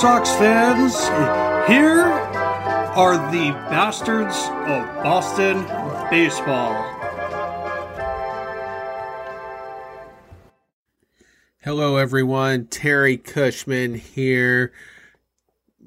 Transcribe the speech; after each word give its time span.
Sox 0.00 0.30
fans. 0.36 0.94
Here 1.68 2.04
are 2.04 3.16
the 3.32 3.50
bastards 3.68 4.36
of 4.36 5.02
Boston 5.02 5.62
baseball. 6.08 6.72
Hello, 11.64 11.96
everyone. 11.96 12.66
Terry 12.66 13.16
Cushman 13.16 13.94
here, 13.94 14.72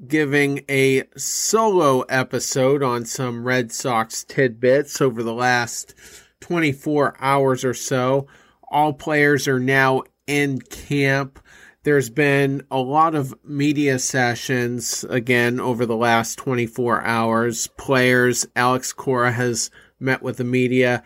giving 0.06 0.62
a 0.68 1.04
solo 1.16 2.02
episode 2.02 2.82
on 2.82 3.06
some 3.06 3.44
Red 3.44 3.72
Sox 3.72 4.24
tidbits 4.24 5.00
over 5.00 5.22
the 5.22 5.32
last 5.32 5.94
24 6.40 7.16
hours 7.18 7.64
or 7.64 7.72
so. 7.72 8.26
All 8.70 8.92
players 8.92 9.48
are 9.48 9.58
now 9.58 10.02
in 10.26 10.60
camp. 10.60 11.38
There's 11.84 12.10
been 12.10 12.64
a 12.70 12.78
lot 12.78 13.16
of 13.16 13.34
media 13.44 13.98
sessions 13.98 15.04
again 15.10 15.58
over 15.58 15.84
the 15.84 15.96
last 15.96 16.36
24 16.36 17.02
hours. 17.02 17.66
Players, 17.76 18.46
Alex 18.54 18.92
Cora 18.92 19.32
has 19.32 19.68
met 19.98 20.22
with 20.22 20.36
the 20.36 20.44
media. 20.44 21.02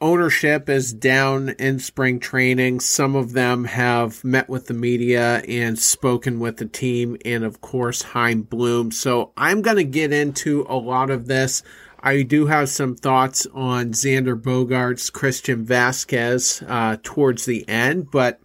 Ownership 0.00 0.68
is 0.68 0.92
down 0.92 1.48
in 1.58 1.80
spring 1.80 2.20
training. 2.20 2.78
Some 2.78 3.16
of 3.16 3.32
them 3.32 3.64
have 3.64 4.22
met 4.22 4.48
with 4.48 4.68
the 4.68 4.74
media 4.74 5.38
and 5.48 5.76
spoken 5.76 6.38
with 6.38 6.58
the 6.58 6.66
team, 6.66 7.16
and 7.24 7.42
of 7.42 7.60
course, 7.60 8.02
Chaim 8.02 8.42
Bloom. 8.42 8.92
So 8.92 9.32
I'm 9.36 9.62
going 9.62 9.78
to 9.78 9.84
get 9.84 10.12
into 10.12 10.64
a 10.68 10.76
lot 10.76 11.10
of 11.10 11.26
this. 11.26 11.64
I 11.98 12.22
do 12.22 12.46
have 12.46 12.68
some 12.68 12.94
thoughts 12.94 13.48
on 13.52 13.94
Xander 13.94 14.40
Bogaerts, 14.40 15.12
Christian 15.12 15.66
Vazquez 15.66 16.64
uh, 16.70 16.98
towards 17.02 17.46
the 17.46 17.68
end, 17.68 18.12
but 18.12 18.40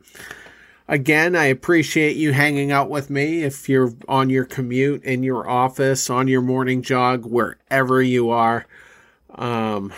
Again, 0.88 1.36
I 1.36 1.46
appreciate 1.46 2.16
you 2.16 2.32
hanging 2.32 2.72
out 2.72 2.92
with 2.92 3.10
me 3.10 3.44
if 3.44 3.68
you're 3.68 3.94
on 4.08 4.30
your 4.30 4.46
commute, 4.46 5.04
in 5.04 5.24
your 5.24 5.50
office, 5.50 6.12
on 6.12 6.28
your 6.28 6.42
morning 6.42 6.84
jog, 6.84 7.26
wherever 7.26 8.04
you 8.04 8.30
are. 8.30 8.68
Um, 9.34 9.92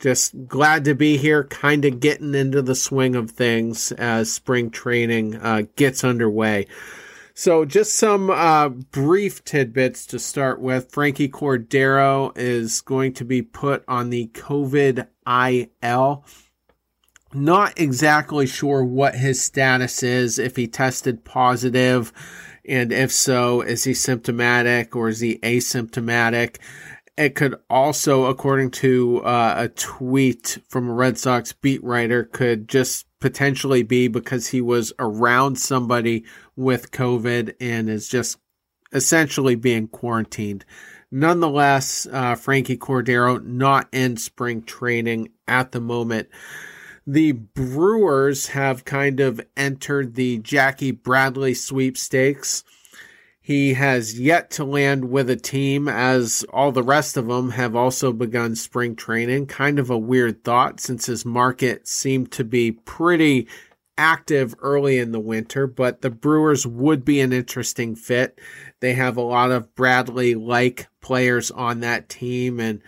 just 0.00 0.48
glad 0.48 0.84
to 0.86 0.96
be 0.96 1.16
here, 1.16 1.44
kind 1.44 1.84
of 1.84 2.00
getting 2.00 2.34
into 2.34 2.62
the 2.62 2.74
swing 2.74 3.14
of 3.14 3.30
things 3.30 3.92
as 3.92 4.32
spring 4.32 4.70
training 4.70 5.36
uh, 5.36 5.62
gets 5.76 6.02
underway. 6.02 6.66
So, 7.34 7.64
just 7.64 7.94
some 7.94 8.28
uh, 8.28 8.68
brief 8.68 9.44
tidbits 9.44 10.04
to 10.06 10.18
start 10.18 10.60
with. 10.60 10.90
Franchy 10.90 11.30
Cordero 11.30 12.36
is 12.36 12.80
going 12.80 13.14
to 13.14 13.24
be 13.24 13.40
put 13.40 13.84
on 13.86 14.10
the 14.10 14.26
COVID 14.34 15.06
IL 15.26 16.24
not 17.34 17.78
exactly 17.78 18.46
sure 18.46 18.84
what 18.84 19.14
his 19.14 19.42
status 19.42 20.02
is, 20.02 20.38
if 20.38 20.56
he 20.56 20.66
tested 20.66 21.24
positive, 21.24 22.12
and 22.64 22.92
if 22.92 23.10
so, 23.10 23.60
is 23.60 23.84
he 23.84 23.94
symptomatic 23.94 24.94
or 24.94 25.08
is 25.08 25.20
he 25.20 25.38
asymptomatic? 25.38 26.58
It 27.16 27.34
could 27.34 27.56
also, 27.68 28.26
according 28.26 28.70
to 28.72 29.22
uh, 29.22 29.54
a 29.58 29.68
tweet 29.68 30.58
from 30.68 30.88
a 30.88 30.94
Red 30.94 31.18
Sox 31.18 31.52
beat 31.52 31.82
writer, 31.84 32.24
could 32.24 32.68
just 32.68 33.06
potentially 33.20 33.82
be 33.82 34.08
because 34.08 34.48
he 34.48 34.60
was 34.60 34.92
around 34.98 35.58
somebody 35.58 36.24
with 36.56 36.90
COVID 36.90 37.54
and 37.60 37.88
is 37.90 38.08
just 38.08 38.38
essentially 38.92 39.54
being 39.54 39.88
quarantined. 39.88 40.64
Nonetheless, 41.10 42.06
uh, 42.10 42.34
Franchy 42.34 42.78
Cordero 42.78 43.44
not 43.44 43.88
in 43.92 44.16
spring 44.16 44.62
training 44.62 45.28
at 45.46 45.72
the 45.72 45.80
moment. 45.80 46.28
The 47.06 47.32
Brewers 47.32 48.48
have 48.48 48.84
kind 48.84 49.18
of 49.18 49.40
entered 49.56 50.14
the 50.14 50.38
Jackie 50.38 50.92
Bradley 50.92 51.54
sweepstakes. 51.54 52.62
He 53.40 53.74
has 53.74 54.20
yet 54.20 54.52
to 54.52 54.64
land 54.64 55.10
with 55.10 55.28
a 55.28 55.34
team, 55.34 55.88
as 55.88 56.44
all 56.52 56.70
the 56.70 56.84
rest 56.84 57.16
of 57.16 57.26
them 57.26 57.50
have 57.50 57.74
also 57.74 58.12
begun 58.12 58.54
spring 58.54 58.94
training. 58.94 59.46
Kind 59.46 59.80
of 59.80 59.90
a 59.90 59.98
weird 59.98 60.44
thought 60.44 60.78
since 60.78 61.06
his 61.06 61.24
market 61.24 61.88
seemed 61.88 62.30
to 62.32 62.44
be 62.44 62.70
pretty 62.70 63.48
active 63.98 64.54
early 64.60 64.98
in 64.98 65.10
the 65.10 65.20
winter, 65.20 65.66
but 65.66 66.02
the 66.02 66.10
Brewers 66.10 66.66
would 66.66 67.04
be 67.04 67.20
an 67.20 67.32
interesting 67.32 67.96
fit. 67.96 68.38
They 68.78 68.94
have 68.94 69.16
a 69.16 69.22
lot 69.22 69.50
of 69.50 69.74
Bradley 69.74 70.36
like 70.36 70.86
players 71.00 71.50
on 71.50 71.80
that 71.80 72.08
team, 72.08 72.60
and 72.60 72.80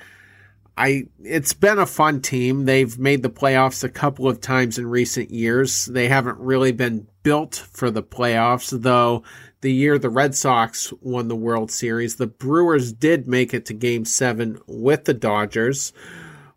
I 0.77 1.07
it's 1.23 1.53
been 1.53 1.79
a 1.79 1.87
fun 1.87 2.21
team. 2.21 2.65
They've 2.65 2.99
made 2.99 3.23
the 3.23 3.31
playoffs 3.31 3.85
a 3.85 3.89
couple 3.89 4.29
of 4.29 4.41
times 4.41 4.79
in 4.79 4.87
recent 4.87 5.31
years. 5.31 5.87
They 5.87 6.09
haven't 6.09 6.39
really 6.39 6.73
been 6.73 7.07
built 7.23 7.55
for 7.73 7.91
the 7.91 8.03
playoffs, 8.03 8.71
though 8.83 9.23
the 9.65 9.73
year 9.73 9.99
the 9.99 10.11
Red 10.11 10.35
Sox 10.35 10.93
won 11.01 11.29
the 11.29 11.35
World 11.35 11.71
Series, 11.71 12.17
the 12.17 12.27
Brewers 12.27 12.93
did 12.93 13.27
make 13.27 13.55
it 13.55 13.65
to 13.67 13.73
game 13.73 14.05
7 14.05 14.61
with 14.67 15.07
the 15.07 15.15
Dodgers 15.15 15.93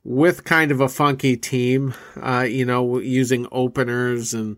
with 0.04 0.44
kind 0.44 0.72
of 0.72 0.82
a 0.82 0.90
funky 0.90 1.38
team, 1.38 1.94
uh, 2.22 2.42
you 2.42 2.66
know, 2.66 3.00
using 3.00 3.48
openers 3.52 4.34
and 4.34 4.58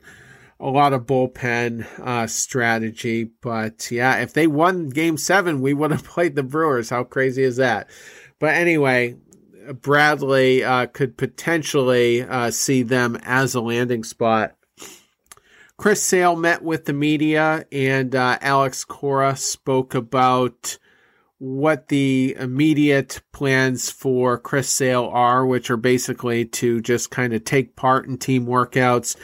a 0.60 0.70
lot 0.70 0.94
of 0.94 1.06
bullpen 1.06 1.86
uh, 2.00 2.28
strategy. 2.28 3.32
But 3.42 3.90
yeah, 3.92 4.18
if 4.18 4.34
they 4.34 4.48
won 4.48 4.90
game 4.90 5.18
seven, 5.18 5.62
we 5.62 5.74
would 5.74 5.92
have 5.92 6.04
played 6.16 6.36
the 6.36 6.44
Brewers. 6.44 6.90
How 6.90 7.04
crazy 7.04 7.44
is 7.44 7.58
that? 7.58 7.88
But 8.40 8.56
anyway, 8.56 9.16
Bradley 9.74 10.64
uh, 10.64 10.88
could 10.88 11.18
potentially 11.18 12.24
uh, 12.24 12.52
see 12.52 12.84
them 12.84 13.18
as 13.24 13.56
a 13.56 13.62
landing 13.62 14.04
spot. 14.04 14.56
Chris 15.78 16.04
Sale 16.04 16.36
met 16.36 16.62
with 16.62 16.86
the 16.86 16.94
media, 16.94 17.66
and 17.72 18.14
uh, 18.14 18.38
Alex 18.42 18.84
Cora 18.84 19.38
spoke 19.38 19.96
about 19.96 20.78
what 21.38 21.88
the 21.88 22.36
immediate 22.38 23.22
plans 23.32 23.90
for 23.90 24.38
Chris 24.38 24.68
Sale 24.68 25.10
are, 25.14 25.46
which 25.46 25.72
are 25.72 25.78
basically 25.78 26.44
to 26.44 26.82
just 26.82 27.12
kind 27.12 27.34
of 27.34 27.46
take 27.46 27.78
part 27.78 28.06
in 28.06 28.18
team 28.18 28.46
workouts 28.46 29.16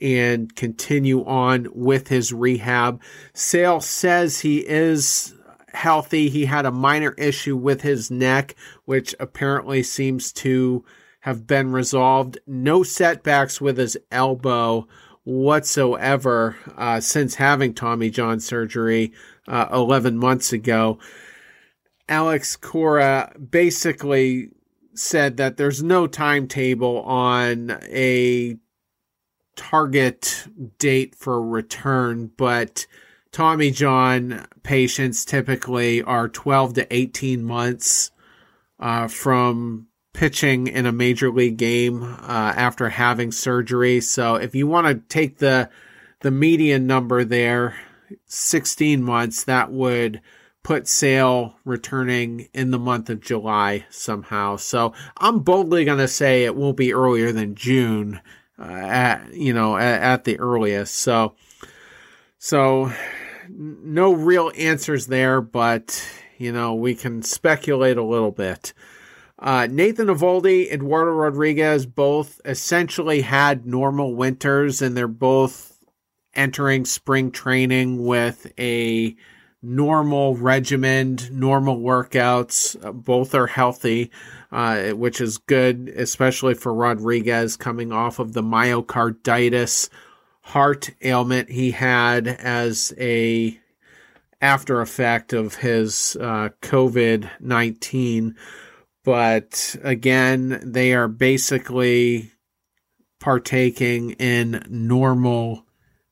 and 0.00 0.54
continue 0.54 1.24
on 1.24 1.66
with 1.72 2.08
his 2.08 2.32
rehab. 2.32 3.02
Sale 3.32 3.80
says 3.80 4.40
he 4.40 4.58
is 4.58 5.34
healthy. 5.74 6.28
He 6.28 6.46
had 6.46 6.66
a 6.66 6.70
minor 6.70 7.12
issue 7.18 7.56
with 7.56 7.82
his 7.82 8.10
neck, 8.10 8.54
which 8.84 9.14
apparently 9.20 9.82
seems 9.82 10.32
to 10.34 10.84
have 11.20 11.46
been 11.46 11.72
resolved. 11.72 12.38
No 12.46 12.82
setbacks 12.82 13.60
with 13.60 13.78
his 13.78 13.96
elbow 14.10 14.86
whatsoever 15.24 16.56
uh, 16.76 17.00
since 17.00 17.36
having 17.36 17.74
Tommy 17.74 18.10
John 18.10 18.40
surgery 18.40 19.12
uh, 19.48 19.68
11 19.72 20.18
months 20.18 20.52
ago. 20.52 20.98
Alex 22.08 22.56
Cora 22.56 23.34
basically 23.50 24.50
said 24.94 25.38
that 25.38 25.56
there's 25.56 25.82
no 25.82 26.06
timetable 26.06 27.00
on 27.02 27.70
a 27.84 28.56
target 29.56 30.46
date 30.78 31.14
for 31.14 31.42
return, 31.42 32.30
but 32.36 32.86
Tommy 33.34 33.72
John 33.72 34.46
patients 34.62 35.24
typically 35.24 36.00
are 36.00 36.28
12 36.28 36.74
to 36.74 36.94
18 36.94 37.42
months 37.42 38.12
uh, 38.78 39.08
from 39.08 39.88
pitching 40.12 40.68
in 40.68 40.86
a 40.86 40.92
major 40.92 41.32
league 41.32 41.56
game 41.56 42.04
uh, 42.04 42.52
after 42.54 42.90
having 42.90 43.32
surgery. 43.32 44.00
So 44.00 44.36
if 44.36 44.54
you 44.54 44.68
want 44.68 44.86
to 44.86 44.94
take 45.12 45.38
the 45.38 45.68
the 46.20 46.30
median 46.30 46.86
number 46.86 47.24
there, 47.24 47.74
16 48.26 49.02
months, 49.02 49.42
that 49.42 49.72
would 49.72 50.20
put 50.62 50.86
Sale 50.86 51.56
returning 51.64 52.48
in 52.54 52.70
the 52.70 52.78
month 52.78 53.10
of 53.10 53.20
July 53.20 53.84
somehow. 53.90 54.58
So 54.58 54.94
I'm 55.16 55.40
boldly 55.40 55.84
going 55.84 55.98
to 55.98 56.06
say 56.06 56.44
it 56.44 56.54
won't 56.54 56.76
be 56.76 56.94
earlier 56.94 57.32
than 57.32 57.56
June, 57.56 58.20
uh, 58.60 58.62
at 58.62 59.34
you 59.34 59.52
know 59.52 59.76
at, 59.76 60.02
at 60.02 60.24
the 60.24 60.38
earliest. 60.38 60.94
So 60.94 61.34
so 62.38 62.92
no 63.56 64.12
real 64.12 64.50
answers 64.56 65.06
there, 65.06 65.40
but 65.40 66.06
you 66.38 66.52
know 66.52 66.74
we 66.74 66.94
can 66.94 67.22
speculate 67.22 67.96
a 67.96 68.02
little 68.02 68.32
bit. 68.32 68.72
Uh, 69.38 69.66
Nathan 69.70 70.06
Eovaldi, 70.06 70.72
Eduardo 70.72 71.10
Rodriguez, 71.10 71.86
both 71.86 72.40
essentially 72.44 73.20
had 73.20 73.66
normal 73.66 74.14
winters, 74.14 74.80
and 74.80 74.96
they're 74.96 75.08
both 75.08 75.84
entering 76.34 76.84
spring 76.84 77.30
training 77.30 78.04
with 78.04 78.52
a 78.58 79.14
normal 79.62 80.36
regimen, 80.36 81.18
normal 81.30 81.78
workouts. 81.78 82.82
Uh, 82.84 82.92
both 82.92 83.34
are 83.34 83.46
healthy, 83.46 84.10
uh, 84.52 84.90
which 84.90 85.20
is 85.20 85.38
good, 85.38 85.92
especially 85.96 86.54
for 86.54 86.72
Rodriguez 86.72 87.56
coming 87.56 87.92
off 87.92 88.18
of 88.18 88.34
the 88.34 88.42
myocarditis 88.42 89.88
heart 90.44 90.90
ailment 91.02 91.50
he 91.50 91.70
had 91.72 92.28
as 92.28 92.92
a 92.98 93.58
after 94.40 94.80
effect 94.82 95.32
of 95.32 95.56
his 95.56 96.16
uh, 96.20 96.50
COVID 96.60 97.28
19. 97.40 98.36
But 99.04 99.76
again, 99.82 100.60
they 100.62 100.92
are 100.92 101.08
basically 101.08 102.30
partaking 103.20 104.12
in 104.12 104.64
normal 104.68 105.64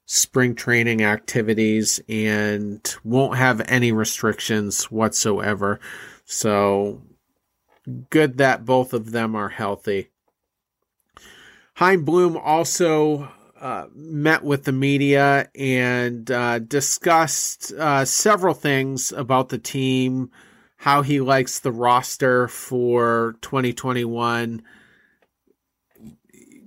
spring 0.07 0.55
training 0.55 1.03
activities 1.03 2.01
and 2.09 2.95
won't 3.05 3.37
have 3.37 3.63
any 3.67 3.93
restrictions 3.93 4.85
whatsoever. 4.91 5.79
So 6.25 7.03
good 8.11 8.39
that 8.39 8.65
both 8.65 8.95
of 8.95 9.13
them 9.13 9.35
are 9.35 9.51
healthy. 9.51 10.09
Chaim 11.75 12.05
Bloom 12.05 12.37
also 12.37 13.31
uh, 13.63 13.87
met 13.95 14.43
with 14.43 14.65
the 14.65 14.73
media 14.73 15.49
and 15.55 16.29
uh, 16.33 16.59
discussed 16.59 17.71
uh, 17.73 18.05
several 18.05 18.55
things 18.55 19.13
about 19.13 19.51
the 19.51 19.59
team, 19.59 20.33
how 20.79 21.03
he 21.03 21.21
likes 21.21 21.61
the 21.61 21.71
roster 21.71 22.49
for 22.49 23.37
2021. 23.41 24.63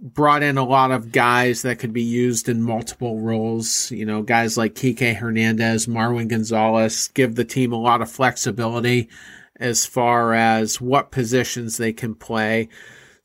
Brought 0.02 0.42
in 0.42 0.58
a 0.58 0.64
lot 0.64 0.92
of 0.92 1.12
guys 1.12 1.64
that 1.64 1.80
could 1.80 1.92
be 1.92 2.04
used 2.04 2.48
in 2.48 2.62
multiple 2.62 3.20
roles. 3.20 3.92
You 3.92 4.06
know, 4.06 4.22
guys 4.22 4.56
like 4.56 4.76
Kike 4.76 5.16
Hernandez, 5.16 5.88
Marwin 5.88 6.30
Gonzalez 6.30 7.10
give 7.10 7.36
the 7.36 7.44
team 7.44 7.74
a 7.74 7.82
lot 7.82 8.02
of 8.02 8.10
flexibility 8.10 9.10
as 9.58 9.86
far 9.86 10.34
as 10.34 10.80
what 10.80 11.12
positions 11.12 11.76
they 11.76 11.92
can 11.92 12.16
play. 12.16 12.70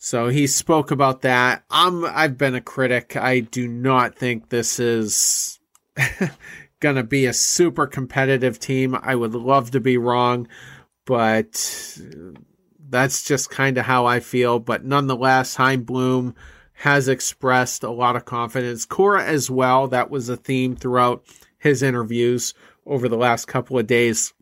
So 0.02 0.29
he 0.29 0.47
spoke 0.47 0.91
about 0.91 1.20
that. 1.20 1.62
I'm 1.70 2.06
I've 2.06 2.38
been 2.38 2.55
a 2.55 2.62
critic. 2.62 3.17
I 3.17 3.41
do 3.41 3.69
not 3.69 4.14
think 4.17 4.49
this 4.49 4.81
is 4.81 5.61
going 6.81 6.97
to 6.97 7.05
be 7.05 7.26
a 7.26 7.35
super 7.35 7.87
competitive 7.87 8.58
team. 8.58 8.97
I 8.99 9.14
would 9.14 9.35
love 9.35 9.73
to 9.73 9.81
be 9.81 9.99
wrong, 9.99 10.49
but 11.05 11.99
uh, 12.00 12.41
that's 12.88 13.23
just 13.25 13.50
kind 13.50 13.76
of 13.76 13.85
how 13.85 14.06
I 14.06 14.20
feel. 14.20 14.58
But 14.58 14.87
nonetheless, 14.87 15.56
Chaim 15.56 15.82
Bloom 15.82 16.35
has 16.73 17.06
expressed 17.06 17.82
a 17.82 17.91
lot 17.91 18.17
of 18.17 18.25
confidence. 18.25 18.87
Cora 18.87 19.23
as 19.23 19.50
well. 19.50 19.87
That 19.87 20.11
was 20.11 20.31
a 20.31 20.37
theme 20.38 20.76
throughout 20.76 21.23
his 21.58 21.82
interviews 21.82 22.55
over 22.87 23.06
the 23.06 23.19
last 23.19 23.49
couple 23.49 23.79
of 23.79 23.87
days. 23.87 24.32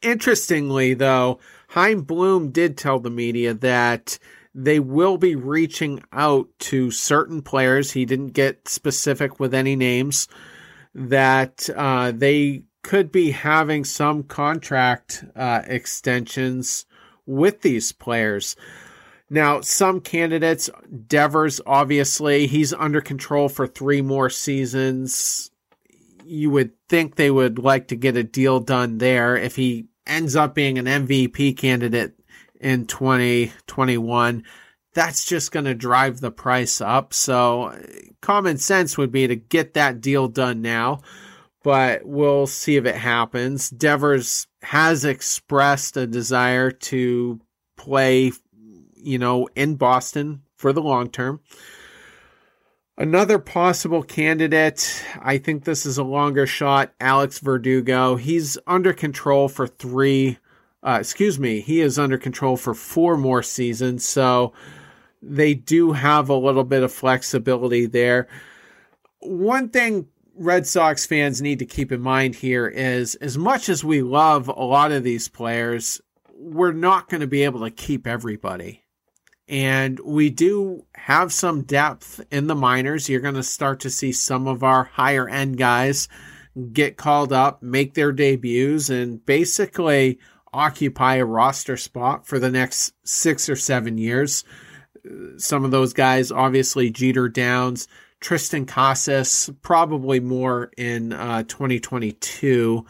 Interestingly, 0.00 0.94
though, 0.94 1.40
Chaim 1.70 2.02
Bloom 2.02 2.50
did 2.50 2.76
tell 2.76 2.98
the 2.98 3.10
media 3.10 3.54
that 3.54 4.18
they 4.52 4.80
will 4.80 5.16
be 5.16 5.36
reaching 5.36 6.02
out 6.12 6.48
to 6.58 6.90
certain 6.90 7.42
players. 7.42 7.92
He 7.92 8.04
didn't 8.04 8.32
get 8.32 8.66
specific 8.66 9.38
with 9.38 9.54
any 9.54 9.76
names. 9.76 10.26
That 10.96 11.70
uh, 11.76 12.10
they 12.10 12.64
could 12.82 13.12
be 13.12 13.30
having 13.30 13.84
some 13.84 14.24
contract 14.24 15.24
uh, 15.36 15.62
extensions 15.64 16.86
with 17.24 17.60
these 17.62 17.92
players. 17.92 18.56
Now, 19.28 19.60
some 19.60 20.00
candidates, 20.00 20.68
Devers, 21.06 21.60
obviously, 21.64 22.48
he's 22.48 22.72
under 22.72 23.00
control 23.00 23.48
for 23.48 23.68
three 23.68 24.02
more 24.02 24.28
seasons. 24.28 25.52
You 26.24 26.50
would 26.50 26.72
think 26.88 27.14
they 27.14 27.30
would 27.30 27.60
like 27.60 27.86
to 27.88 27.96
get 27.96 28.16
a 28.16 28.24
deal 28.24 28.58
done 28.58 28.98
there 28.98 29.36
if 29.36 29.54
he 29.54 29.86
ends 30.10 30.36
up 30.36 30.54
being 30.54 30.78
an 30.78 30.86
MVP 30.86 31.56
candidate 31.56 32.14
in 32.60 32.86
2021, 32.86 34.44
that's 34.92 35.24
just 35.24 35.52
going 35.52 35.64
to 35.64 35.74
drive 35.74 36.20
the 36.20 36.30
price 36.30 36.80
up. 36.80 37.14
So, 37.14 37.78
common 38.20 38.58
sense 38.58 38.98
would 38.98 39.12
be 39.12 39.26
to 39.26 39.36
get 39.36 39.74
that 39.74 40.00
deal 40.00 40.28
done 40.28 40.62
now, 40.62 41.00
but 41.62 42.04
we'll 42.04 42.46
see 42.46 42.76
if 42.76 42.84
it 42.84 42.96
happens. 42.96 43.70
Devers 43.70 44.46
has 44.62 45.04
expressed 45.04 45.96
a 45.96 46.06
desire 46.06 46.70
to 46.70 47.40
play, 47.76 48.32
you 48.94 49.18
know, 49.18 49.48
in 49.54 49.76
Boston 49.76 50.42
for 50.56 50.72
the 50.72 50.82
long 50.82 51.08
term. 51.08 51.40
Another 53.00 53.38
possible 53.38 54.02
candidate, 54.02 55.02
I 55.22 55.38
think 55.38 55.64
this 55.64 55.86
is 55.86 55.96
a 55.96 56.04
longer 56.04 56.46
shot, 56.46 56.92
Alex 57.00 57.38
Verdugo. 57.38 58.16
He's 58.16 58.58
under 58.66 58.92
control 58.92 59.48
for 59.48 59.66
three, 59.66 60.36
uh, 60.82 60.98
excuse 61.00 61.38
me, 61.38 61.62
he 61.62 61.80
is 61.80 61.98
under 61.98 62.18
control 62.18 62.58
for 62.58 62.74
four 62.74 63.16
more 63.16 63.42
seasons. 63.42 64.04
So 64.04 64.52
they 65.22 65.54
do 65.54 65.92
have 65.92 66.28
a 66.28 66.34
little 66.34 66.62
bit 66.62 66.82
of 66.82 66.92
flexibility 66.92 67.86
there. 67.86 68.28
One 69.20 69.70
thing 69.70 70.08
Red 70.34 70.66
Sox 70.66 71.06
fans 71.06 71.40
need 71.40 71.60
to 71.60 71.64
keep 71.64 71.90
in 71.90 72.02
mind 72.02 72.34
here 72.34 72.68
is 72.68 73.14
as 73.14 73.38
much 73.38 73.70
as 73.70 73.82
we 73.82 74.02
love 74.02 74.46
a 74.48 74.52
lot 74.62 74.92
of 74.92 75.04
these 75.04 75.26
players, 75.26 76.02
we're 76.34 76.72
not 76.72 77.08
going 77.08 77.22
to 77.22 77.26
be 77.26 77.44
able 77.44 77.60
to 77.60 77.70
keep 77.70 78.06
everybody. 78.06 78.84
And 79.50 79.98
we 80.04 80.30
do 80.30 80.86
have 80.94 81.32
some 81.32 81.62
depth 81.62 82.20
in 82.30 82.46
the 82.46 82.54
minors. 82.54 83.08
You're 83.08 83.20
going 83.20 83.34
to 83.34 83.42
start 83.42 83.80
to 83.80 83.90
see 83.90 84.12
some 84.12 84.46
of 84.46 84.62
our 84.62 84.84
higher 84.84 85.28
end 85.28 85.58
guys 85.58 86.08
get 86.72 86.96
called 86.96 87.32
up, 87.32 87.60
make 87.60 87.94
their 87.94 88.12
debuts, 88.12 88.90
and 88.90 89.26
basically 89.26 90.20
occupy 90.52 91.16
a 91.16 91.24
roster 91.24 91.76
spot 91.76 92.28
for 92.28 92.38
the 92.38 92.50
next 92.50 92.94
six 93.04 93.48
or 93.48 93.56
seven 93.56 93.98
years. 93.98 94.44
Some 95.36 95.64
of 95.64 95.72
those 95.72 95.94
guys, 95.94 96.30
obviously, 96.30 96.90
Jeter 96.90 97.28
Downs, 97.28 97.88
Triston 98.20 98.68
Casas, 98.68 99.50
probably 99.62 100.20
more 100.20 100.70
in 100.76 101.12
uh, 101.12 101.42
2022. 101.42 102.86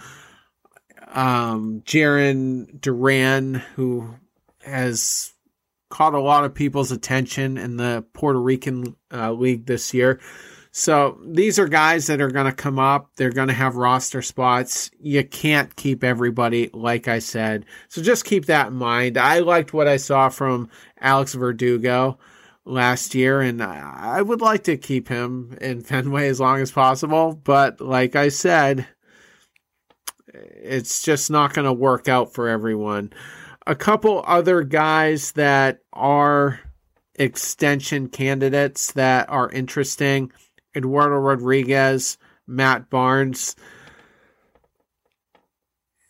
Um, 1.09 1.83
Jarren 1.87 2.81
Duran, 2.81 3.55
who 3.55 4.15
has 4.63 5.33
caught 5.91 6.15
a 6.15 6.21
lot 6.21 6.45
of 6.45 6.55
people's 6.55 6.93
attention 6.93 7.59
in 7.59 7.77
the 7.77 8.05
Puerto 8.15 8.41
Rican 8.41 8.97
uh, 9.13 9.33
league 9.33 9.67
this 9.67 9.93
year. 9.93 10.21
So 10.73 11.19
these 11.25 11.59
are 11.59 11.67
guys 11.67 12.07
that 12.07 12.21
are 12.21 12.31
going 12.31 12.47
to 12.47 12.53
come 12.53 12.79
up. 12.79 13.11
They're 13.17 13.33
going 13.33 13.49
to 13.49 13.55
have 13.55 13.75
roster 13.75 14.23
spots. 14.23 14.91
You 15.01 15.25
can't 15.25 15.75
keep 15.75 16.05
everybody, 16.05 16.71
like 16.73 17.09
I 17.09 17.19
said. 17.19 17.67
So 17.89 18.01
just 18.03 18.25
keep 18.25 18.47
that 18.47 18.69
in 18.69 18.75
mind. 18.75 19.19
I 19.19 19.41
liked 19.41 19.73
what 19.73 19.89
I 19.89 19.97
saw 19.97 20.29
from 20.29 20.71
Alex 21.01 21.35
Verdugo 21.35 22.19
last 22.65 23.17
year, 23.17 23.41
and 23.41 23.61
I 23.61 24.23
would 24.23 24.41
like 24.41 24.63
to 24.65 24.77
keep 24.77 25.09
him 25.09 25.59
in 25.61 25.81
Fenway 25.83 26.29
as 26.29 26.39
long 26.39 26.61
as 26.61 26.71
possible. 26.71 27.35
But 27.35 27.81
like 27.81 28.15
I 28.15 28.29
said, 28.29 28.87
it's 30.33 31.03
just 31.03 31.33
not 31.33 31.53
going 31.53 31.67
to 31.67 31.73
work 31.73 32.07
out 32.07 32.33
for 32.33 32.47
everyone 32.49 33.13
a 33.71 33.77
couple 33.77 34.25
other 34.27 34.65
guys 34.65 35.31
that 35.33 35.79
are 35.93 36.59
extension 37.15 38.09
candidates 38.09 38.91
that 38.93 39.31
are 39.31 39.49
interesting 39.53 40.33
Eduardo 40.75 41.15
Rodriguez, 41.15 42.19
Matt 42.49 42.91
Barnes. 42.91 43.55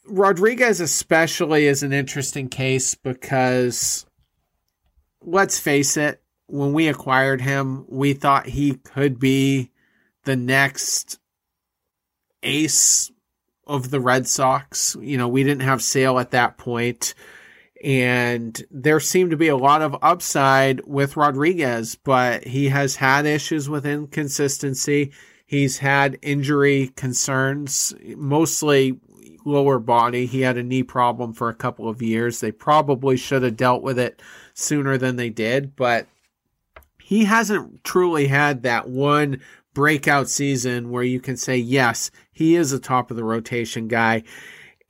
Rodriguez, 0.07 0.81
especially, 0.81 1.67
is 1.67 1.83
an 1.83 1.93
interesting 1.93 2.49
case 2.49 2.95
because 2.95 4.07
let's 5.21 5.61
face 5.61 5.99
it, 5.99 6.23
when 6.47 6.73
we 6.73 6.89
acquired 6.89 7.43
him, 7.43 7.85
we 7.89 8.15
thought 8.15 8.47
he 8.47 8.73
could 8.73 9.19
be 9.19 9.71
the 10.25 10.37
next 10.37 11.19
ace 12.43 13.13
of 13.67 13.91
the 13.91 14.01
Red 14.01 14.27
Sox. 14.27 14.97
You 14.99 15.19
know, 15.19 15.29
we 15.29 15.45
didn't 15.45 15.63
have 15.63 15.83
Sale 15.83 16.19
at 16.19 16.31
that 16.31 16.57
point 16.57 17.15
and 17.83 18.63
there 18.71 19.01
seemed 19.01 19.31
to 19.31 19.37
be 19.37 19.49
a 19.49 19.57
lot 19.57 19.83
of 19.83 19.97
upside 20.03 20.85
with 20.87 21.17
Rodriguez, 21.17 21.97
but 21.97 22.47
he 22.47 22.69
has 22.69 22.97
had 22.97 23.27
issues 23.27 23.69
with 23.69 23.87
inconsistency. 23.87 25.13
He's 25.47 25.79
had 25.79 26.19
injury 26.23 26.89
concerns, 26.97 27.95
mostly 28.17 29.01
lower 29.45 29.79
body. 29.79 30.27
He 30.27 30.43
had 30.43 30.59
a 30.59 30.63
knee 30.63 30.83
problem 30.83 31.33
for 31.33 31.49
a 31.49 31.55
couple 31.55 31.89
of 31.89 32.03
years. 32.03 32.41
They 32.41 32.53
probably 32.53 33.17
should 33.17 33.43
have 33.43 33.57
dealt 33.57 33.83
with 33.83 33.99
it 33.99 34.21
sooner 34.55 34.99
than 34.99 35.17
they 35.17 35.31
did, 35.31 35.75
but 35.75 36.07
he 37.03 37.25
hasn't 37.25 37.83
truly 37.83 38.27
had 38.27 38.63
that 38.63 38.89
one 38.89 39.41
breakout 39.73 40.29
season 40.29 40.91
where 40.91 41.03
you 41.03 41.21
can 41.21 41.37
say, 41.37 41.57
yes, 41.57 42.11
he 42.33 42.57
is 42.57 42.73
a 42.73 42.79
top 42.79 43.11
of 43.11 43.17
the 43.17 43.25
rotation 43.25 43.89
guy. 43.89 44.23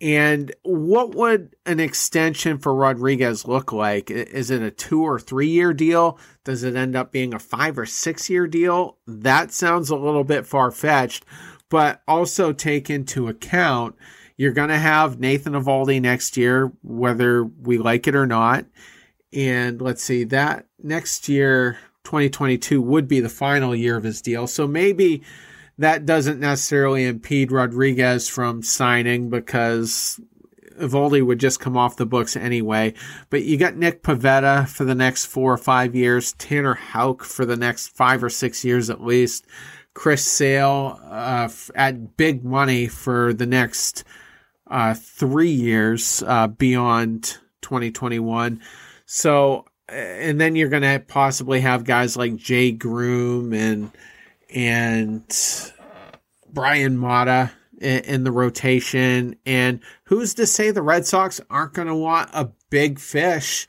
And 0.00 0.52
what 0.62 1.14
would 1.14 1.54
an 1.66 1.78
extension 1.78 2.59
for 2.59 2.75
Rodriguez 2.75 3.47
look 3.47 3.73
like? 3.73 4.11
Is 4.11 4.50
it 4.50 4.62
a 4.62 4.71
two 4.71 5.02
or 5.02 5.21
three 5.21 5.49
year 5.49 5.75
deal? 5.75 6.19
Does 6.45 6.62
it 6.62 6.75
end 6.75 6.97
up 6.97 7.12
being 7.12 7.35
a 7.35 7.38
five 7.38 7.78
or 7.78 7.87
six 7.87 8.30
year 8.30 8.47
deal? 8.47 8.97
That 9.07 9.52
sounds 9.52 9.90
a 9.90 9.97
little 9.97 10.25
bit 10.25 10.47
far 10.47 10.71
fetched, 10.71 11.26
but 11.69 12.02
also 12.09 12.52
take 12.52 12.88
into 12.88 13.28
account 13.28 13.95
you're 14.40 14.54
going 14.54 14.71
to 14.71 14.78
have 14.78 15.21
Nathan 15.21 15.52
Eovaldi 15.52 16.00
next 16.00 16.38
year, 16.38 16.73
whether 16.83 17.45
we 17.45 17.76
like 17.76 18.07
it 18.07 18.14
or 18.14 18.26
not. 18.26 18.64
And 19.35 19.83
let's 19.83 20.02
see, 20.02 20.25
that 20.25 20.64
next 20.83 21.28
year, 21.28 21.76
2022, 22.04 22.80
would 22.80 23.07
be 23.07 23.21
the 23.21 23.28
final 23.28 23.76
year 23.76 23.99
of 23.99 24.02
his 24.02 24.23
deal. 24.23 24.47
So 24.47 24.66
maybe 24.66 25.23
that 25.81 26.05
doesn't 26.05 26.41
necessarily 26.41 27.07
impede 27.07 27.51
Rodriguez 27.51 28.29
from 28.29 28.63
signing 28.63 29.31
because 29.31 30.21
Eovaldi 30.79 31.25
would 31.25 31.41
just 31.41 31.59
come 31.59 31.75
off 31.75 31.97
the 31.97 32.05
books 32.05 32.37
anyway. 32.37 32.93
But 33.31 33.45
you 33.45 33.57
got 33.57 33.77
Nick 33.77 34.03
Pivetta 34.03 34.69
for 34.69 34.85
the 34.85 34.95
next 34.95 35.25
four 35.25 35.55
or 35.55 35.59
five 35.59 35.95
years, 35.95 36.35
Tanner 36.35 36.75
Houck 36.75 37.25
for 37.25 37.47
the 37.47 37.57
next 37.57 37.97
five 37.97 38.23
or 38.23 38.29
six 38.29 38.63
years 38.63 38.91
at 38.91 39.03
least, 39.03 39.47
Chris 39.95 40.23
Sale 40.23 41.01
uh, 41.03 41.49
at 41.75 42.15
big 42.19 42.45
money 42.45 42.87
for 42.87 43.33
the 43.33 43.47
next 43.47 44.05
uh, 44.71 44.93
three 44.93 45.51
years 45.51 46.23
uh, 46.27 46.47
beyond 46.47 47.39
2021. 47.63 48.61
So, 49.07 49.65
and 49.89 50.39
then 50.39 50.57
you're 50.57 50.69
going 50.69 50.83
to 50.83 51.03
possibly 51.09 51.61
have 51.61 51.85
guys 51.85 52.19
like 52.19 52.37
Jay 52.37 52.71
Groome 52.71 53.55
and 53.55 53.91
and 54.54 55.25
Bryan 56.52 56.97
Mata 56.99 57.52
in, 57.80 58.04
in 58.04 58.25
the 58.25 58.33
rotation. 58.33 59.37
And 59.47 59.80
who's 60.04 60.35
to 60.35 60.47
say 60.47 60.71
the 60.71 60.83
Red 60.83 61.07
Sox 61.07 61.40
aren't 61.50 61.75
going 61.75 61.88
to 61.88 61.95
want 61.95 62.30
a 62.33 62.50
big 62.71 62.99
fish 62.99 63.66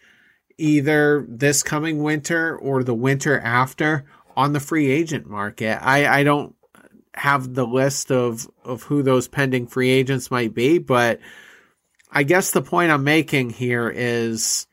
either 0.57 1.25
this 1.27 1.63
coming 1.63 2.03
winter 2.03 2.55
or 2.57 2.83
the 2.83 2.93
winter 2.93 3.39
after 3.39 4.05
on 4.35 4.53
the 4.53 4.59
free 4.59 4.89
agent 4.91 5.27
market? 5.27 5.79
I, 5.85 6.19
I 6.19 6.23
don't 6.23 6.55
have 7.13 7.53
the 7.53 7.67
list 7.67 8.11
of, 8.11 8.47
of 8.63 8.83
who 8.83 9.03
those 9.03 9.27
pending 9.27 9.67
free 9.67 9.89
agents 9.89 10.31
might 10.31 10.53
be, 10.53 10.77
but 10.77 11.19
I 12.11 12.23
guess 12.23 12.51
the 12.51 12.61
point 12.61 12.91
I'm 12.91 13.03
making 13.03 13.51
here 13.51 13.89
is 13.89 14.67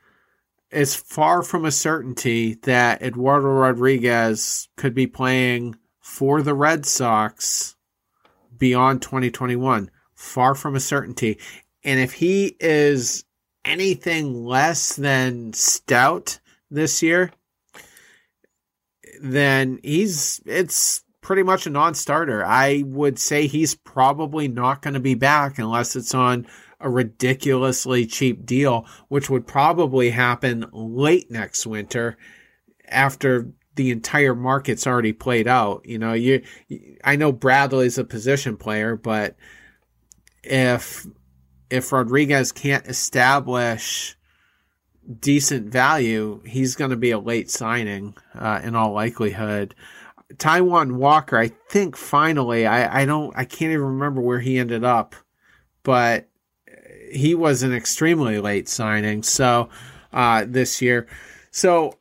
it's 0.71 0.95
far 0.95 1.41
from 1.41 1.65
a 1.65 1.71
certainty 1.71 2.55
that 2.63 3.01
Eduardo 3.01 3.47
Rodriguez 3.47 4.69
could 4.75 4.93
be 4.93 5.07
playing 5.07 5.75
for 6.09 6.41
the 6.41 6.55
Red 6.55 6.87
Sox 6.87 7.75
beyond 8.57 9.01
2021. 9.01 9.91
Far 10.15 10.55
from 10.55 10.75
a 10.75 10.79
certainty. 10.79 11.37
And 11.83 11.99
if 11.99 12.13
he 12.13 12.57
is 12.59 13.23
anything 13.63 14.43
less 14.43 14.95
than 14.95 15.53
stout 15.53 16.39
this 16.69 17.03
year, 17.03 17.31
then 19.21 19.79
he's 19.83 20.41
it's 20.45 21.03
pretty 21.21 21.43
much 21.43 21.67
a 21.67 21.69
non-starter. 21.69 22.43
I 22.43 22.83
would 22.87 23.19
say 23.19 23.45
he's 23.45 23.75
probably 23.75 24.47
not 24.47 24.81
going 24.81 24.95
to 24.95 24.99
be 24.99 25.15
back 25.15 25.59
unless 25.59 25.95
it's 25.95 26.15
on 26.15 26.47
a 26.81 26.89
ridiculously 26.89 28.07
cheap 28.07 28.45
deal, 28.45 28.85
which 29.09 29.29
would 29.29 29.45
probably 29.45 30.09
happen 30.09 30.65
late 30.73 31.29
next 31.29 31.67
winter 31.67 32.17
after 32.87 33.53
the 33.79 33.91
entire 33.91 34.35
market's 34.35 34.85
already 34.85 35.13
played 35.13 35.47
out. 35.47 35.85
You 35.85 35.97
know, 35.97 36.11
you 36.11 36.41
I 37.05 37.15
know 37.15 37.31
Bradley's 37.31 37.97
a 37.97 38.03
position 38.03 38.57
player, 38.57 38.97
but 38.97 39.37
if 40.43 41.07
if 41.69 41.93
Rodriguez 41.93 42.51
can't 42.51 42.85
establish 42.87 44.17
decent 45.21 45.71
value, 45.71 46.41
he's 46.45 46.75
going 46.75 46.91
to 46.91 46.97
be 46.97 47.11
a 47.11 47.19
late 47.19 47.49
signing 47.49 48.15
uh, 48.35 48.59
in 48.61 48.75
all 48.75 48.91
likelihood. 48.91 49.75
Taijuan 50.33 50.97
Walker, 50.97 51.37
I 51.37 51.47
think 51.69 51.95
finally, 51.95 52.67
I, 52.67 53.03
I 53.03 53.05
don't, 53.05 53.31
I 53.33 53.45
can't 53.45 53.71
even 53.71 53.85
remember 53.85 54.19
where 54.19 54.41
he 54.41 54.59
ended 54.59 54.83
up, 54.83 55.15
but 55.83 56.27
he 57.09 57.33
was 57.33 57.63
an 57.63 57.73
extremely 57.73 58.39
late 58.39 58.67
signing. 58.67 59.23
So 59.23 59.69
uh, 60.11 60.43
this 60.45 60.81
year, 60.81 61.07
so 61.49 61.93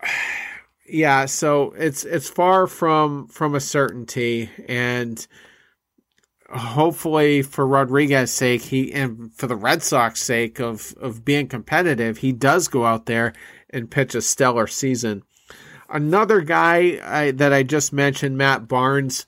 yeah, 0.89 1.27
so 1.27 1.73
it's 1.77 2.05
it's 2.05 2.29
far 2.29 2.67
from 2.67 3.29
from 3.29 3.55
a 3.55 3.61
certainty, 3.61 4.51
and 4.67 5.27
hopefully 6.51 7.43
for 7.43 7.67
Rodriguez's 7.67 8.35
sake, 8.35 8.63
he 8.63 8.93
and 8.93 9.33
for 9.35 9.47
the 9.47 9.57
Red 9.57 9.83
Sox 9.83 10.21
sake 10.21 10.61
of 10.61 10.95
of 11.01 11.25
being 11.25 11.49
competitive, 11.49 12.19
he 12.19 12.33
does 12.33 12.69
go 12.69 12.85
out 12.85 13.07
there 13.07 13.35
and 13.71 13.91
pitch 13.91 14.15
a 14.15 14.23
stellar 14.23 14.67
season. 14.67 15.23
Another 15.91 16.41
guy 16.41 17.01
I, 17.03 17.31
that 17.33 17.53
I 17.53 17.63
just 17.63 17.93
mentioned, 17.93 18.37
Matt 18.37 18.69
Barnes. 18.69 19.27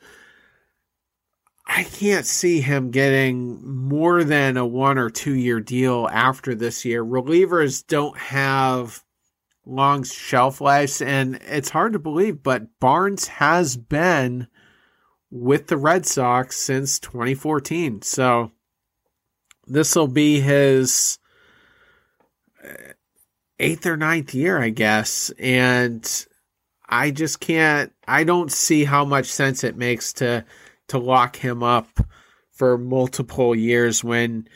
I 1.72 1.84
can't 1.84 2.26
see 2.26 2.60
him 2.60 2.90
getting 2.90 3.64
more 3.64 4.24
than 4.24 4.56
a 4.56 4.66
one 4.66 4.98
or 4.98 5.08
two 5.08 5.34
year 5.34 5.60
deal 5.60 6.08
after 6.10 6.52
this 6.52 6.84
year. 6.84 7.04
Relievers 7.04 7.86
don't 7.86 8.18
have 8.18 9.04
long 9.66 10.02
shelf 10.04 10.60
lives, 10.60 11.00
and 11.00 11.36
it's 11.46 11.70
hard 11.70 11.92
to 11.92 11.98
believe, 11.98 12.42
but 12.42 12.78
Barnes 12.80 13.28
has 13.28 13.76
been 13.76 14.48
with 15.30 15.68
the 15.68 15.76
Red 15.76 16.06
Sox 16.06 16.56
since 16.56 16.98
2014. 16.98 18.02
So 18.02 18.50
this 19.66 19.94
will 19.94 20.08
be 20.08 20.40
his 20.40 21.18
uh, 22.64 22.92
eighth 23.58 23.86
or 23.86 23.96
ninth 23.96 24.34
year, 24.34 24.60
I 24.60 24.70
guess. 24.70 25.30
And 25.38 26.26
I 26.88 27.12
just 27.12 27.40
can't, 27.40 27.92
I 28.08 28.24
don't 28.24 28.50
see 28.50 28.84
how 28.84 29.04
much 29.04 29.26
sense 29.26 29.62
it 29.62 29.76
makes 29.76 30.12
to 30.14 30.44
to 30.88 30.98
lock 30.98 31.36
him 31.36 31.62
up 31.62 32.00
for 32.50 32.76
multiple 32.76 33.54
years 33.54 34.02
when 34.02 34.48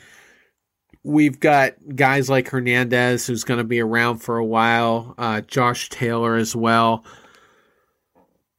we've 1.05 1.39
got 1.39 1.75
guys 1.95 2.31
like 2.31 2.49
Hernandez 2.49 3.27
who's 3.27 3.43
going 3.43 3.59
to 3.59 3.63
be 3.63 3.79
around 3.79 4.17
for 4.17 4.37
a 4.37 4.45
while, 4.45 5.13
uh, 5.19 5.41
Josh 5.41 5.89
Taylor 5.89 6.35
as 6.35 6.55
well. 6.55 7.05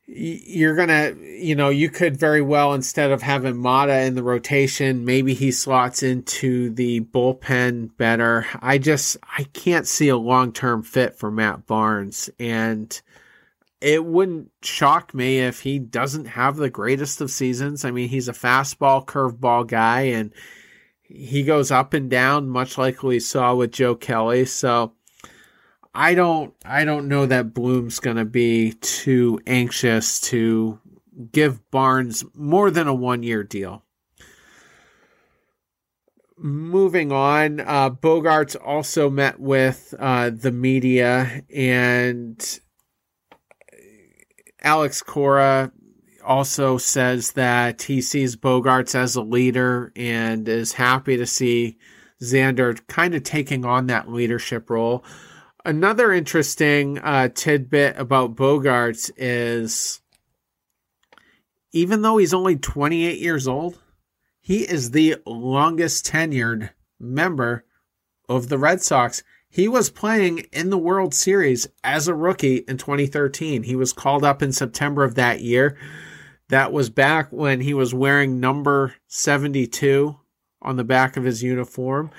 You're 0.06 0.76
going 0.76 0.88
to, 0.88 1.16
you 1.20 1.56
know, 1.56 1.68
you 1.68 1.90
could 1.90 2.16
very 2.16 2.40
well, 2.40 2.72
instead 2.72 3.10
of 3.10 3.20
having 3.20 3.56
Mata 3.56 4.02
in 4.02 4.14
the 4.14 4.22
rotation, 4.22 5.04
maybe 5.04 5.34
he 5.34 5.50
slots 5.50 6.04
into 6.04 6.70
the 6.70 7.00
bullpen 7.00 7.96
better. 7.96 8.46
I 8.60 8.78
just, 8.78 9.16
I 9.36 9.42
can't 9.52 9.86
see 9.86 10.08
a 10.08 10.16
long 10.16 10.52
term 10.52 10.84
fit 10.84 11.16
for 11.16 11.32
Matt 11.32 11.66
Barnes. 11.66 12.30
And, 12.38 13.02
it 13.78 14.04
wouldn't 14.04 14.50
shock 14.62 15.12
me 15.12 15.40
if 15.40 15.60
he 15.60 15.78
doesn't 15.78 16.24
have 16.24 16.56
the 16.56 16.70
greatest 16.70 17.20
of 17.20 17.30
seasons. 17.30 17.84
I 17.84 17.90
mean, 17.90 18.08
he's 18.08 18.26
a 18.26 18.32
fastball, 18.32 19.04
curveball 19.04 19.66
guy, 19.66 20.00
and 20.00 20.32
he 21.08 21.42
goes 21.42 21.70
up 21.70 21.94
and 21.94 22.10
down, 22.10 22.48
much 22.48 22.78
like 22.78 23.02
we 23.02 23.20
saw 23.20 23.54
with 23.54 23.72
Joe 23.72 23.94
Kelly. 23.94 24.44
So 24.44 24.92
I 25.94 26.14
don't, 26.14 26.54
I 26.64 26.84
don't 26.84 27.08
know 27.08 27.26
that 27.26 27.54
Bloom's 27.54 28.00
going 28.00 28.16
to 28.16 28.24
be 28.24 28.72
too 28.72 29.40
anxious 29.46 30.20
to 30.22 30.80
give 31.32 31.70
Barnes 31.70 32.24
more 32.34 32.70
than 32.70 32.88
a 32.88 32.94
one 32.94 33.22
year 33.22 33.42
deal. 33.42 33.82
Moving 36.38 37.12
on, 37.12 37.60
uh, 37.60 37.90
Bogaerts 37.90 38.56
also 38.62 39.08
met 39.08 39.40
with 39.40 39.94
uh, 39.98 40.30
the 40.30 40.52
media 40.52 41.42
and 41.54 42.60
Alex 44.60 45.00
Cora 45.00 45.72
also 46.26 46.76
says 46.76 47.32
that 47.32 47.82
he 47.82 48.00
sees 48.00 48.36
Bogaerts 48.36 48.94
as 48.94 49.16
a 49.16 49.22
leader 49.22 49.92
and 49.96 50.48
is 50.48 50.72
happy 50.72 51.16
to 51.16 51.26
see 51.26 51.78
Xander 52.20 52.84
kind 52.88 53.14
of 53.14 53.22
taking 53.22 53.64
on 53.64 53.86
that 53.86 54.10
leadership 54.10 54.68
role. 54.68 55.04
Another 55.64 56.12
interesting 56.12 56.98
uh, 56.98 57.28
tidbit 57.28 57.96
about 57.98 58.36
Bogaerts 58.36 59.10
is 59.16 60.00
even 61.72 62.02
though 62.02 62.16
he's 62.16 62.34
only 62.34 62.56
28 62.56 63.18
years 63.18 63.46
old, 63.46 63.78
he 64.40 64.60
is 64.60 64.92
the 64.92 65.16
longest 65.26 66.06
tenured 66.06 66.70
member 66.98 67.64
of 68.28 68.48
the 68.48 68.58
Red 68.58 68.80
Sox. 68.80 69.22
He 69.48 69.68
was 69.68 69.90
playing 69.90 70.46
in 70.52 70.70
the 70.70 70.78
World 70.78 71.14
Series 71.14 71.68
as 71.84 72.08
a 72.08 72.14
rookie 72.14 72.64
in 72.68 72.78
2013. 72.78 73.64
He 73.64 73.76
was 73.76 73.92
called 73.92 74.24
up 74.24 74.42
in 74.42 74.52
September 74.52 75.04
of 75.04 75.16
that 75.16 75.40
year. 75.40 75.76
That 76.48 76.72
was 76.72 76.90
back 76.90 77.32
when 77.32 77.60
he 77.60 77.74
was 77.74 77.92
wearing 77.92 78.38
number 78.38 78.94
72 79.08 80.16
on 80.62 80.76
the 80.76 80.84
back 80.84 81.16
of 81.16 81.24
his 81.24 81.42
uniform 81.42 82.10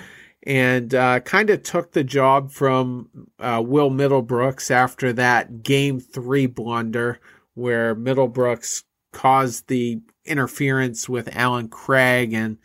and 0.43 0.93
uh, 0.93 1.19
kind 1.21 1.49
of 1.49 1.63
took 1.63 1.91
the 1.91 2.03
job 2.03 2.51
from 2.51 3.09
uh, 3.39 3.61
Will 3.65 3.89
Middlebrooks 3.89 4.71
after 4.71 5.13
that 5.13 5.63
game 5.63 5.99
three 5.99 6.45
blunder 6.45 7.19
where 7.53 7.95
Middlebrooks 7.95 8.83
caused 9.11 9.67
the 9.67 10.01
interference 10.25 11.09
with 11.09 11.35
Allen 11.35 11.69
Craig 11.69 12.33
and 12.33 12.57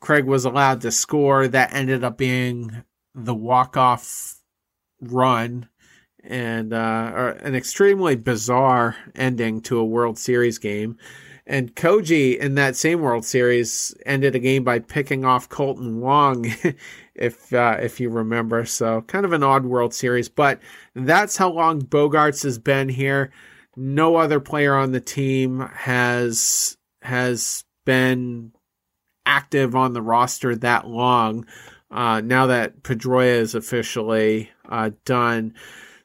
Craig 0.00 0.24
was 0.24 0.44
allowed 0.44 0.82
to 0.82 0.90
score. 0.90 1.48
That 1.48 1.72
ended 1.72 2.04
up 2.04 2.16
being 2.16 2.84
the 3.14 3.34
walk 3.34 3.76
off 3.76 4.36
run 5.00 5.68
and 6.26 6.72
uh, 6.72 7.34
an 7.40 7.54
extremely 7.54 8.16
bizarre 8.16 8.96
ending 9.14 9.60
to 9.62 9.78
a 9.78 9.84
World 9.84 10.18
Series 10.18 10.58
game. 10.58 10.98
And 11.46 11.74
Koji 11.76 12.36
in 12.38 12.56
that 12.56 12.74
same 12.74 13.00
World 13.00 13.24
Series 13.24 13.94
ended 14.04 14.34
a 14.34 14.40
game 14.40 14.64
by 14.64 14.80
picking 14.80 15.24
off 15.24 15.48
Kolten 15.48 16.00
Wong, 16.00 16.52
if 17.14 17.52
uh, 17.52 17.78
if 17.80 18.00
you 18.00 18.10
remember. 18.10 18.64
So 18.64 19.02
kind 19.02 19.24
of 19.24 19.32
an 19.32 19.44
odd 19.44 19.64
World 19.64 19.94
Series, 19.94 20.28
but 20.28 20.60
that's 20.94 21.36
how 21.36 21.50
long 21.50 21.82
Bogaerts 21.82 22.42
has 22.42 22.58
been 22.58 22.88
here. 22.88 23.30
No 23.76 24.16
other 24.16 24.40
player 24.40 24.74
on 24.74 24.90
the 24.90 25.00
team 25.00 25.60
has 25.60 26.76
has 27.02 27.64
been 27.84 28.52
active 29.24 29.76
on 29.76 29.92
the 29.92 30.02
roster 30.02 30.56
that 30.56 30.88
long 30.88 31.46
uh, 31.90 32.20
now 32.20 32.46
that 32.46 32.82
Pedroia 32.82 33.38
is 33.38 33.54
officially 33.54 34.50
uh, 34.68 34.90
done. 35.04 35.54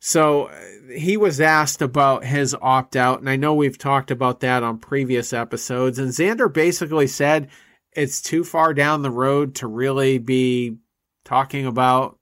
So 0.03 0.45
uh, 0.45 0.59
he 0.97 1.15
was 1.15 1.39
asked 1.39 1.81
about 1.83 2.25
his 2.25 2.55
opt 2.59 2.95
out, 2.95 3.19
and 3.19 3.29
I 3.29 3.35
know 3.35 3.53
we've 3.53 3.77
talked 3.77 4.09
about 4.09 4.39
that 4.39 4.63
on 4.63 4.79
previous 4.79 5.31
episodes. 5.31 5.99
And 5.99 6.09
Xander 6.09 6.51
basically 6.51 7.05
said 7.05 7.49
it's 7.93 8.19
too 8.19 8.43
far 8.43 8.73
down 8.73 9.03
the 9.03 9.11
road 9.11 9.55
to 9.55 9.67
really 9.67 10.17
be 10.17 10.77
talking 11.23 11.67
about. 11.67 12.17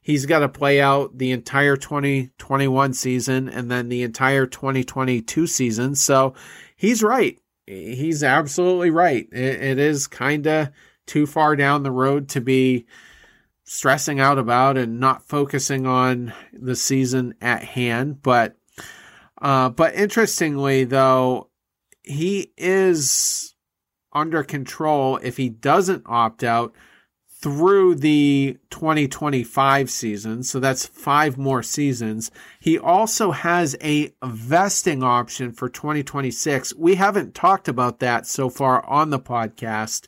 He's 0.00 0.24
got 0.24 0.38
to 0.38 0.48
play 0.48 0.80
out 0.80 1.18
the 1.18 1.32
entire 1.32 1.76
2021 1.76 2.94
season 2.94 3.48
and 3.48 3.68
then 3.68 3.88
the 3.88 4.04
entire 4.04 4.46
2022 4.46 5.48
season. 5.48 5.96
So 5.96 6.34
he's 6.76 7.02
right. 7.02 7.40
He's 7.66 8.22
absolutely 8.22 8.90
right. 8.90 9.26
it, 9.32 9.62
it 9.62 9.78
is 9.80 10.06
kind 10.06 10.46
of 10.46 10.68
too 11.06 11.26
far 11.26 11.56
down 11.56 11.82
the 11.82 11.90
road 11.90 12.28
to 12.30 12.40
be 12.40 12.86
stressing 13.66 14.20
out 14.20 14.38
about 14.38 14.78
and 14.78 14.98
not 14.98 15.28
focusing 15.28 15.86
on 15.86 16.32
the 16.52 16.76
season 16.76 17.34
at 17.40 17.62
hand. 17.62 18.22
But, 18.22 18.56
uh, 19.42 19.70
but 19.70 19.94
interestingly 19.94 20.84
though, 20.84 21.50
he 22.02 22.52
is 22.56 23.54
under 24.12 24.42
control 24.42 25.18
if 25.22 25.36
he 25.36 25.48
doesn't 25.48 26.04
opt 26.06 26.42
out 26.42 26.72
through 27.38 27.94
the 27.96 28.56
2025 28.70 29.90
season. 29.90 30.42
So 30.42 30.58
that's 30.58 30.86
five 30.86 31.36
more 31.36 31.62
seasons. 31.62 32.30
He 32.60 32.78
also 32.78 33.30
has 33.30 33.76
a 33.82 34.12
vesting 34.24 35.02
option 35.02 35.52
for 35.52 35.68
2026. 35.68 36.74
We 36.76 36.94
haven't 36.94 37.34
talked 37.34 37.68
about 37.68 37.98
that 37.98 38.26
so 38.26 38.48
far 38.48 38.84
on 38.86 39.10
the 39.10 39.20
podcast. 39.20 40.06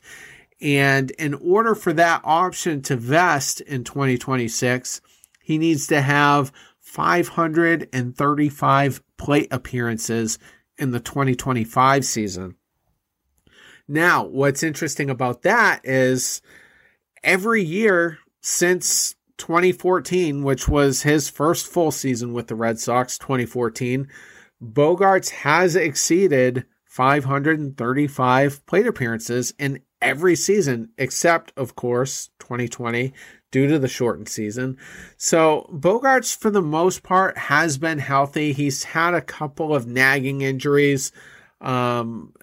And 0.61 1.11
in 1.11 1.35
order 1.35 1.75
for 1.75 1.93
that 1.93 2.19
option 2.23 2.81
to 2.83 2.97
vest 2.97 3.61
in 3.61 3.83
2026, 3.83 5.01
he 5.41 5.57
needs 5.57 5.87
to 5.87 6.01
have 6.01 6.51
535 6.79 9.03
plate 9.17 9.47
appearances 9.51 10.37
in 10.77 10.91
the 10.91 10.99
2025 10.99 12.05
season. 12.05 12.55
Now, 13.87 14.25
what's 14.25 14.63
interesting 14.63 15.09
about 15.09 15.41
that 15.43 15.81
is 15.83 16.41
every 17.23 17.63
year 17.63 18.19
since 18.41 19.15
2014, 19.37 20.43
which 20.43 20.67
was 20.67 21.03
his 21.03 21.29
first 21.29 21.67
full 21.67 21.91
season 21.91 22.33
with 22.33 22.47
the 22.47 22.55
Red 22.55 22.79
Sox, 22.79 23.17
2014, 23.17 24.09
Bogaerts 24.61 25.29
has 25.29 25.75
exceeded 25.75 26.65
535 26.85 28.65
plate 28.65 28.87
appearances 28.87 29.53
in 29.57 29.79
every 30.01 30.35
season, 30.35 30.89
except, 30.97 31.51
of 31.57 31.75
course, 31.75 32.29
2020 32.39 33.13
due 33.51 33.67
to 33.67 33.79
the 33.79 33.87
shortened 33.87 34.29
season. 34.29 34.77
So 35.17 35.69
Bogaerts, 35.73 36.35
for 36.35 36.51
the 36.51 36.61
most 36.61 37.03
part, 37.03 37.37
has 37.37 37.77
been 37.77 37.99
healthy. 37.99 38.53
He's 38.53 38.83
had 38.83 39.13
a 39.13 39.21
couple 39.21 39.75
of 39.75 39.87
nagging 39.87 40.41
injuries 40.41 41.11
um, 41.59 42.33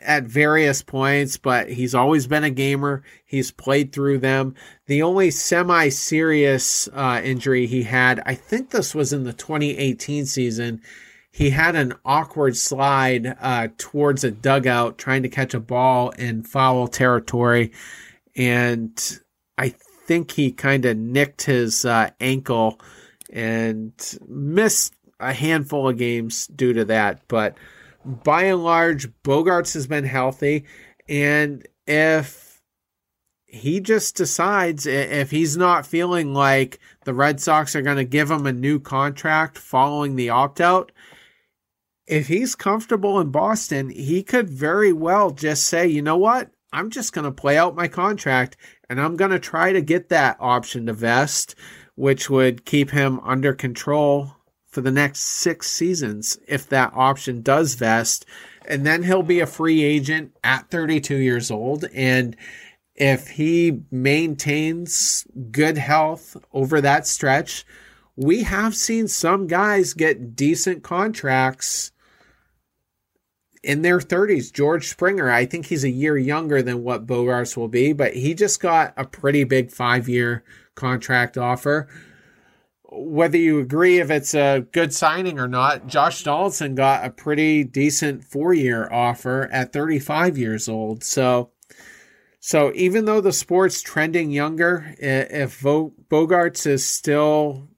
at 0.00 0.24
various 0.24 0.82
points, 0.82 1.36
but 1.36 1.68
he's 1.68 1.94
always 1.94 2.26
been 2.26 2.44
a 2.44 2.50
gamer. 2.50 3.02
He's 3.24 3.50
played 3.50 3.92
through 3.92 4.18
them. 4.18 4.54
The 4.86 5.02
only 5.02 5.32
semi 5.32 5.88
serious 5.88 6.88
uh, 6.92 7.20
injury 7.24 7.66
he 7.66 7.82
had, 7.82 8.22
I 8.24 8.34
think 8.34 8.70
this 8.70 8.94
was 8.94 9.12
in 9.12 9.24
the 9.24 9.32
2018 9.32 10.26
season 10.26 10.80
he 11.36 11.50
had 11.50 11.76
an 11.76 11.92
awkward 12.02 12.56
slide 12.56 13.36
uh, 13.42 13.68
towards 13.76 14.24
a 14.24 14.30
dugout 14.30 14.96
trying 14.96 15.22
to 15.22 15.28
catch 15.28 15.52
a 15.52 15.60
ball 15.60 16.08
in 16.12 16.42
foul 16.42 16.88
territory. 16.88 17.72
And 18.34 18.98
I 19.58 19.68
think 19.68 20.30
he 20.30 20.50
kind 20.50 20.86
of 20.86 20.96
nicked 20.96 21.42
his 21.42 21.84
uh, 21.84 22.08
ankle 22.20 22.80
and 23.30 23.92
missed 24.26 24.94
a 25.20 25.34
handful 25.34 25.90
of 25.90 25.98
games 25.98 26.46
due 26.46 26.72
to 26.72 26.86
that. 26.86 27.20
But 27.28 27.58
by 28.02 28.44
and 28.44 28.64
large, 28.64 29.12
Bogaerts 29.22 29.74
has 29.74 29.86
been 29.86 30.04
healthy. 30.04 30.64
And 31.06 31.68
if 31.86 32.62
he 33.44 33.80
just 33.80 34.16
decides, 34.16 34.86
if 34.86 35.30
he's 35.32 35.54
not 35.54 35.86
feeling 35.86 36.32
like 36.32 36.80
the 37.04 37.12
Red 37.12 37.42
Sox 37.42 37.76
are 37.76 37.82
going 37.82 37.98
to 37.98 38.04
give 38.04 38.30
him 38.30 38.46
a 38.46 38.54
new 38.54 38.80
contract 38.80 39.58
following 39.58 40.16
the 40.16 40.30
opt 40.30 40.62
out, 40.62 40.92
if 42.06 42.28
he's 42.28 42.54
comfortable 42.54 43.18
in 43.20 43.30
Boston, 43.30 43.90
he 43.90 44.22
could 44.22 44.48
very 44.48 44.92
well 44.92 45.30
just 45.30 45.66
say, 45.66 45.86
you 45.86 46.02
know 46.02 46.16
what? 46.16 46.50
I'm 46.72 46.90
just 46.90 47.12
going 47.12 47.24
to 47.24 47.32
play 47.32 47.56
out 47.56 47.74
my 47.74 47.88
contract 47.88 48.56
and 48.88 49.00
I'm 49.00 49.16
going 49.16 49.30
to 49.30 49.38
try 49.38 49.72
to 49.72 49.80
get 49.80 50.08
that 50.10 50.36
option 50.38 50.86
to 50.86 50.92
vest, 50.92 51.54
which 51.94 52.30
would 52.30 52.64
keep 52.64 52.90
him 52.90 53.20
under 53.20 53.52
control 53.52 54.36
for 54.66 54.80
the 54.82 54.92
next 54.92 55.20
six 55.20 55.70
seasons 55.70 56.38
if 56.46 56.68
that 56.68 56.92
option 56.94 57.42
does 57.42 57.74
vest. 57.74 58.26
And 58.68 58.84
then 58.86 59.02
he'll 59.02 59.22
be 59.22 59.40
a 59.40 59.46
free 59.46 59.82
agent 59.82 60.36
at 60.44 60.70
32 60.70 61.16
years 61.16 61.50
old. 61.50 61.86
And 61.94 62.36
if 62.94 63.28
he 63.28 63.80
maintains 63.90 65.26
good 65.50 65.78
health 65.78 66.36
over 66.52 66.80
that 66.80 67.06
stretch, 67.06 67.64
we 68.16 68.44
have 68.44 68.74
seen 68.74 69.08
some 69.08 69.46
guys 69.46 69.92
get 69.94 70.36
decent 70.36 70.82
contracts 70.82 71.92
in 73.66 73.82
their 73.82 73.98
30s. 73.98 74.52
George 74.52 74.88
Springer, 74.88 75.28
I 75.28 75.44
think 75.44 75.66
he's 75.66 75.82
a 75.82 75.90
year 75.90 76.16
younger 76.16 76.62
than 76.62 76.84
what 76.84 77.06
Bogaerts 77.06 77.56
will 77.56 77.68
be, 77.68 77.92
but 77.92 78.14
he 78.14 78.32
just 78.32 78.60
got 78.60 78.94
a 78.96 79.04
pretty 79.04 79.42
big 79.42 79.72
five 79.72 80.08
year 80.08 80.44
contract 80.76 81.36
offer. 81.36 81.88
Whether 82.84 83.38
you 83.38 83.58
agree 83.58 83.98
if 83.98 84.08
it's 84.08 84.34
a 84.34 84.64
good 84.72 84.94
signing 84.94 85.40
or 85.40 85.48
not, 85.48 85.88
Josh 85.88 86.22
Donaldson 86.22 86.76
got 86.76 87.04
a 87.04 87.10
pretty 87.10 87.64
decent 87.64 88.24
four 88.24 88.54
year 88.54 88.88
offer 88.90 89.48
at 89.52 89.72
35 89.72 90.38
years 90.38 90.68
old. 90.68 91.02
So, 91.02 91.50
so 92.38 92.70
even 92.76 93.04
though 93.04 93.20
the 93.20 93.32
sport's 93.32 93.82
trending 93.82 94.30
younger, 94.30 94.94
if 95.00 95.60
Bogaerts 95.60 96.66
is 96.68 96.86
still 96.86 97.68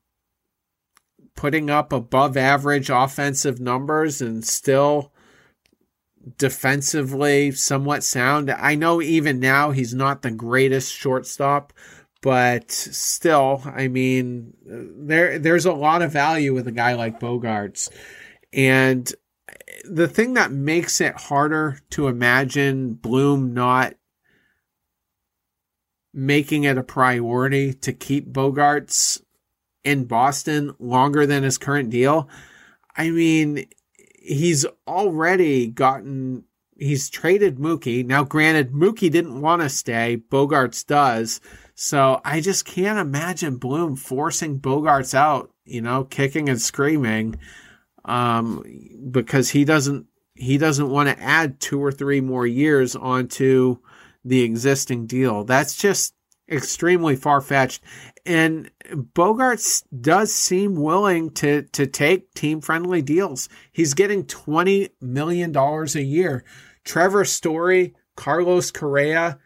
putting 1.34 1.70
up 1.70 1.94
above 1.94 2.36
average 2.36 2.90
offensive 2.90 3.58
numbers 3.58 4.20
and 4.20 4.44
still 4.44 5.12
defensively 6.36 7.52
somewhat 7.52 8.04
sound. 8.04 8.50
I 8.50 8.74
know 8.74 9.00
even 9.00 9.40
now 9.40 9.70
he's 9.70 9.94
not 9.94 10.22
the 10.22 10.30
greatest 10.30 10.92
shortstop, 10.92 11.72
but 12.20 12.70
still, 12.70 13.62
I 13.64 13.88
mean, 13.88 14.54
there 14.64 15.38
there's 15.38 15.66
a 15.66 15.72
lot 15.72 16.02
of 16.02 16.12
value 16.12 16.52
with 16.52 16.66
a 16.66 16.72
guy 16.72 16.94
like 16.94 17.20
Bogaerts. 17.20 17.90
And 18.52 19.12
the 19.84 20.08
thing 20.08 20.34
that 20.34 20.50
makes 20.50 21.00
it 21.00 21.14
harder 21.14 21.78
to 21.90 22.08
imagine 22.08 22.94
Bloom 22.94 23.54
not 23.54 23.94
making 26.12 26.64
it 26.64 26.78
a 26.78 26.82
priority 26.82 27.72
to 27.72 27.92
keep 27.92 28.32
Bogaerts 28.32 29.22
in 29.84 30.04
Boston 30.04 30.74
longer 30.78 31.26
than 31.26 31.42
his 31.42 31.58
current 31.58 31.90
deal. 31.90 32.28
I 32.96 33.10
mean, 33.10 33.66
he's 34.28 34.66
already 34.86 35.66
gotten 35.66 36.44
he's 36.76 37.10
traded 37.10 37.56
Mookie. 37.56 38.06
Now, 38.06 38.22
granted, 38.22 38.72
Mookie 38.72 39.10
didn't 39.10 39.40
want 39.40 39.62
to 39.62 39.68
stay. 39.68 40.22
Bogaerts 40.30 40.86
does. 40.86 41.40
So 41.74 42.20
I 42.24 42.40
just 42.40 42.64
can't 42.64 42.98
imagine 42.98 43.56
Bloom 43.56 43.96
forcing 43.96 44.60
Bogaerts 44.60 45.14
out, 45.14 45.50
you 45.64 45.80
know, 45.80 46.04
kicking 46.04 46.48
and 46.48 46.60
screaming, 46.60 47.36
um, 48.04 48.64
because 49.10 49.50
he 49.50 49.64
doesn't 49.64 50.06
he 50.34 50.56
doesn't 50.56 50.90
want 50.90 51.08
to 51.08 51.20
add 51.20 51.58
two 51.58 51.82
or 51.82 51.90
three 51.90 52.20
more 52.20 52.46
years 52.46 52.94
onto 52.94 53.78
the 54.24 54.42
existing 54.42 55.06
deal. 55.06 55.44
That's 55.44 55.76
just 55.76 56.14
extremely 56.48 57.16
far 57.16 57.40
fetched. 57.40 57.82
And 58.28 58.70
Bogaerts 58.92 59.84
does 60.02 60.34
seem 60.34 60.74
willing 60.74 61.30
to 61.30 61.62
to 61.62 61.86
take 61.86 62.34
team 62.34 62.60
friendly 62.60 63.00
deals. 63.00 63.48
He's 63.72 63.94
getting 63.94 64.26
twenty 64.26 64.90
million 65.00 65.50
dollars 65.50 65.96
a 65.96 66.02
year. 66.02 66.44
Trevor 66.84 67.24
Story, 67.24 67.94
Carlos 68.16 68.70
Correa, 68.70 69.38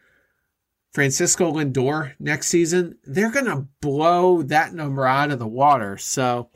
Francisco 0.92 1.52
Lindor 1.52 2.14
next 2.18 2.48
season, 2.48 2.98
they're 3.04 3.30
gonna 3.30 3.68
blow 3.80 4.42
that 4.42 4.74
number 4.74 5.06
out 5.06 5.30
of 5.30 5.38
the 5.38 5.46
water. 5.46 5.96
So 5.96 6.50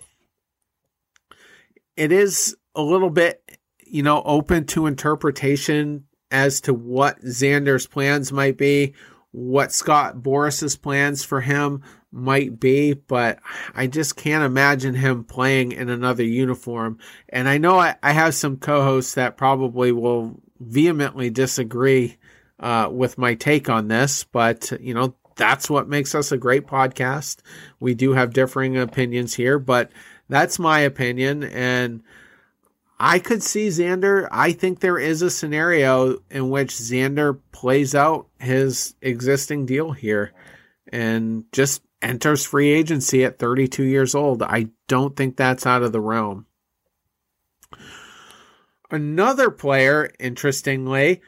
it 1.97 2.11
is 2.11 2.57
a 2.75 2.83
little 2.83 3.11
bit, 3.11 3.41
you 3.87 4.03
know, 4.03 4.25
open 4.25 4.67
to 4.67 4.87
interpretation 4.87 6.07
as 6.33 6.61
to 6.63 6.75
what 6.75 7.21
Xander's 7.21 7.87
plans 7.87 8.33
might 8.33 8.59
be, 8.59 8.95
what 9.31 9.71
Scott 9.71 10.25
Boras's 10.25 10.77
plans 10.77 11.23
for 11.23 11.41
him 11.41 11.85
might 12.17 12.59
be, 12.59 12.95
but 12.95 13.39
I 13.75 13.87
just 13.87 14.17
can't 14.17 14.45
imagine 14.45 14.95
him 14.95 15.25
playing 15.25 15.73
in 15.73 15.89
another 15.89 16.25
uniform. 16.25 16.99
And 17.29 17.49
I 17.49 17.59
know 17.59 17.79
I, 17.79 17.97
I 18.03 18.13
have 18.13 18.35
some 18.35 18.57
co-hosts 18.57 19.15
that 19.15 19.37
probably 19.37 19.93
will 19.93 20.41
vehemently 20.59 21.31
disagree 21.31 22.17
uh, 22.59 22.89
with 22.91 23.19
my 23.19 23.35
take 23.35 23.69
on 23.69 23.89
this, 23.89 24.25
but 24.25 24.73
you 24.81 24.95
know 24.95 25.15
that's 25.37 25.69
what 25.69 25.89
makes 25.89 26.15
us 26.15 26.33
a 26.33 26.39
great 26.39 26.67
podcast. 26.67 27.39
We 27.79 27.95
do 27.95 28.13
have 28.13 28.33
differing 28.33 28.79
opinions 28.79 29.35
here, 29.35 29.59
but 29.59 29.93
that's 30.29 30.59
my 30.59 30.81
opinion. 30.81 31.45
And 31.45 32.03
I 32.99 33.19
could 33.19 33.43
see 33.43 33.69
Xander. 33.69 34.27
I 34.31 34.53
think 34.53 34.81
there 34.81 34.99
is 34.99 35.21
a 35.21 35.31
scenario 35.31 36.23
in 36.31 36.49
which 36.49 36.71
Xander 36.71 37.39
plays 37.53 37.95
out 37.95 38.29
his 38.39 38.95
existing 39.03 39.67
deal 39.67 39.93
here 39.93 40.33
and 40.91 41.45
just 41.53 41.83
enters 42.03 42.45
free 42.45 42.71
agency 42.71 43.25
at 43.25 43.39
32 43.39 43.85
years 43.85 44.15
old. 44.15 44.43
I 44.43 44.69
don't 44.89 45.17
think 45.17 45.37
that's 45.37 45.67
out 45.67 45.83
of 45.83 45.93
the 45.93 46.01
realm. 46.01 46.47
Another 48.91 49.51
player, 49.51 50.11
interestingly, 50.21 51.21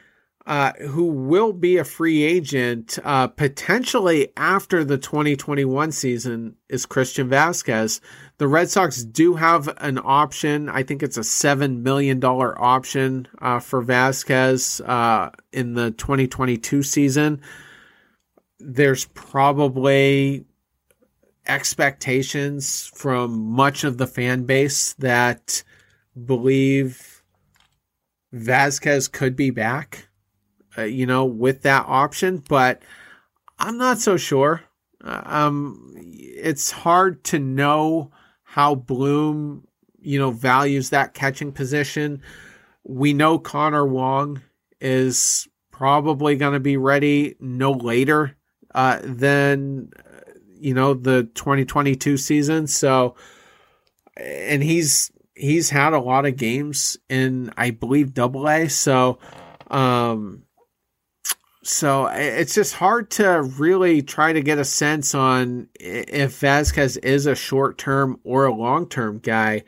uh, 0.49 0.71
who 0.89 1.05
will 1.05 1.53
be 1.53 1.77
a 1.77 1.83
free 1.83 2.23
agent 2.23 2.97
uh, 3.03 3.27
potentially 3.27 4.29
after 4.35 4.83
the 4.83 4.97
2021 4.97 5.91
season 5.91 6.55
is 6.69 6.87
Christian 6.87 7.29
Vazquez. 7.29 7.99
The 8.39 8.47
Red 8.47 8.69
Sox 8.69 9.03
do 9.03 9.35
have 9.35 9.69
an 9.77 9.99
option. 10.03 10.67
I 10.67 10.81
think 10.81 11.03
it's 11.03 11.17
a 11.17 11.21
$7 11.21 11.81
million 11.81 12.23
option 12.23 13.27
uh, 13.39 13.59
for 13.59 13.83
Vazquez 13.83 14.81
uh, 14.89 15.29
in 15.51 15.75
the 15.75 15.91
2022 15.91 16.81
season. 16.81 17.41
There's 18.59 19.05
probably 19.05 20.45
expectations 21.49 22.91
from 22.93 23.39
much 23.39 23.83
of 23.83 23.97
the 23.97 24.07
fan 24.07 24.45
base 24.45 24.93
that 24.93 25.63
believe 26.25 27.23
Vazquez 28.33 29.11
could 29.11 29.35
be 29.35 29.49
back 29.49 30.09
uh, 30.77 30.83
you 30.83 31.05
know, 31.05 31.25
with 31.25 31.63
that 31.63 31.85
option, 31.87 32.43
but 32.47 32.81
I'm 33.57 33.77
not 33.77 33.99
so 33.99 34.17
sure. 34.17 34.61
Uh, 35.03 35.21
um, 35.25 35.93
it's 35.95 36.71
hard 36.71 37.23
to 37.25 37.39
know 37.39 38.11
how 38.43 38.75
Bloom, 38.75 39.67
you 39.99 40.19
know, 40.19 40.31
values 40.31 40.89
that 40.89 41.13
catching 41.13 41.51
position. 41.51 42.21
We 42.83 43.13
know 43.13 43.39
Connor 43.39 43.85
Wong 43.85 44.41
is 44.79 45.47
probably 45.71 46.35
going 46.35 46.53
to 46.53 46.59
be 46.59 46.77
ready 46.77 47.35
no 47.39 47.71
later 47.71 48.35
uh, 48.73 48.99
than 49.03 49.91
you 50.59 50.73
know 50.73 50.93
the 50.93 51.23
2022 51.35 52.17
season. 52.17 52.67
So, 52.67 53.15
and 54.15 54.63
he's 54.63 55.11
he's 55.35 55.69
had 55.69 55.93
a 55.93 55.99
lot 55.99 56.25
of 56.25 56.35
games 56.35 56.97
in 57.09 57.51
I 57.57 57.71
believe 57.71 58.13
Double 58.13 58.47
A. 58.47 58.67
So, 58.69 59.19
um, 59.69 60.43
so 61.63 62.07
it's 62.07 62.55
just 62.55 62.73
hard 62.73 63.11
to 63.11 63.41
really 63.41 64.01
try 64.01 64.33
to 64.33 64.41
get 64.41 64.57
a 64.57 64.65
sense 64.65 65.13
on 65.13 65.67
if 65.79 66.39
Vazquez 66.39 66.97
is 67.03 67.25
a 67.25 67.35
short 67.35 67.77
term 67.77 68.19
or 68.23 68.45
a 68.45 68.53
long 68.53 68.87
term 68.87 69.19
guy. 69.19 69.63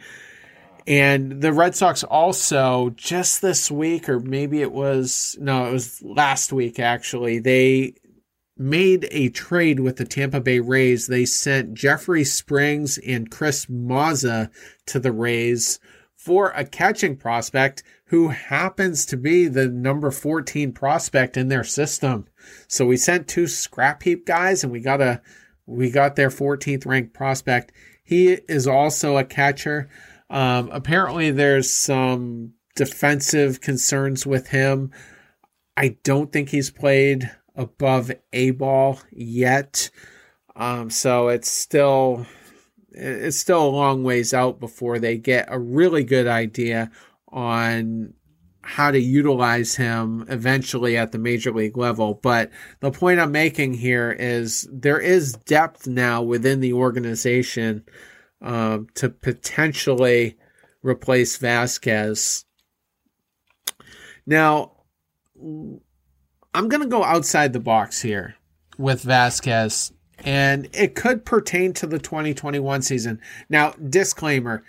And 0.88 1.42
the 1.42 1.54
Red 1.54 1.76
Sox 1.76 2.04
also 2.04 2.90
just 2.92 3.42
this 3.42 3.70
week, 3.70 4.10
or 4.10 4.20
maybe 4.20 4.62
it 4.62 4.72
was 4.72 5.38
no, 5.40 5.68
it 5.68 5.72
was 5.72 6.02
last 6.02 6.52
week 6.52 6.80
actually, 6.80 7.40
they 7.40 7.94
made 8.62 9.08
a 9.12 9.30
trade 9.30 9.80
with 9.80 9.98
the 9.98 10.06
Tampa 10.06 10.40
Bay 10.40 10.60
Rays. 10.60 11.08
They 11.08 11.26
sent 11.26 11.74
Jeffrey 11.74 12.24
Springs 12.24 12.98
and 13.00 13.32
Chris 13.32 13.66
Mazza 13.66 14.50
to 14.86 15.00
the 15.00 15.12
Rays 15.12 15.80
for 16.16 16.52
a 16.52 16.64
catching 16.64 17.18
prospect 17.18 17.84
who 18.06 18.28
happens 18.28 19.06
to 19.08 19.18
be 19.18 19.48
the 19.48 19.68
number 19.68 20.12
14 20.12 20.72
prospect 20.74 21.36
in 21.36 21.48
their 21.48 21.64
system. 21.64 22.28
So 22.68 22.86
we 22.86 22.98
sent 22.98 23.28
two 23.28 23.48
scrap 23.48 24.04
heap 24.04 24.26
guys 24.26 24.64
and 24.64 24.72
we 24.72 24.82
got 24.82 25.02
a 25.02 25.22
we 25.66 25.90
got 25.90 26.16
their 26.16 26.30
14th 26.30 26.86
ranked 26.86 27.14
prospect. 27.14 27.72
He 28.04 28.34
is 28.34 28.68
also 28.68 29.18
a 29.18 29.24
catcher. 29.24 29.90
Um, 30.30 30.70
apparently 30.72 31.32
there's 31.32 31.72
some 31.72 32.54
defensive 32.76 33.62
concerns 33.62 34.26
with 34.26 34.50
him. 34.50 34.92
I 35.78 35.98
don't 36.04 36.32
think 36.32 36.50
he's 36.50 36.70
played 36.70 37.32
above 37.62 38.12
A 38.34 38.52
ball 38.52 39.00
yet. 39.12 39.90
Um, 40.56 40.90
so 40.90 41.30
it's 41.30 41.50
still 41.50 42.26
it's 42.92 43.38
still 43.38 43.66
a 43.66 43.70
long 43.70 44.04
ways 44.04 44.34
out 44.34 44.60
before 44.60 45.00
they 45.00 45.18
get 45.18 45.48
a 45.48 45.58
really 45.58 46.04
good 46.04 46.28
idea 46.28 46.92
on 47.30 48.14
how 48.64 48.92
to 48.92 49.00
utilize 49.00 49.76
him 49.76 50.26
eventually 50.28 50.98
at 50.98 51.12
the 51.12 51.18
major 51.18 51.52
league 51.52 51.78
level. 51.78 52.20
But 52.22 52.52
the 52.80 52.92
point 52.92 53.20
I'm 53.20 53.32
making 53.32 53.76
here 53.76 54.12
is 54.12 54.68
there 54.72 55.00
is 55.00 55.34
depth 55.34 55.88
now 55.88 56.22
within 56.22 56.60
the 56.60 56.74
organization 56.74 57.86
um, 58.42 58.88
to 58.96 59.10
potentially 59.10 60.38
replace 60.84 61.38
Vazquez. 61.38 62.44
Now, 64.26 64.74
I'm 66.54 66.68
going 66.68 66.82
to 66.82 66.88
go 66.88 67.04
outside 67.04 67.54
the 67.54 67.60
box 67.60 68.02
here 68.02 68.36
with 68.78 69.04
Vazquez, 69.04 69.92
and 70.20 70.68
it 70.74 70.96
could 70.96 71.26
pertain 71.26 71.74
to 71.74 71.88
the 71.88 72.00
2021 72.00 72.82
season. 72.82 73.22
Now, 73.50 73.72
disclaimer 73.72 74.64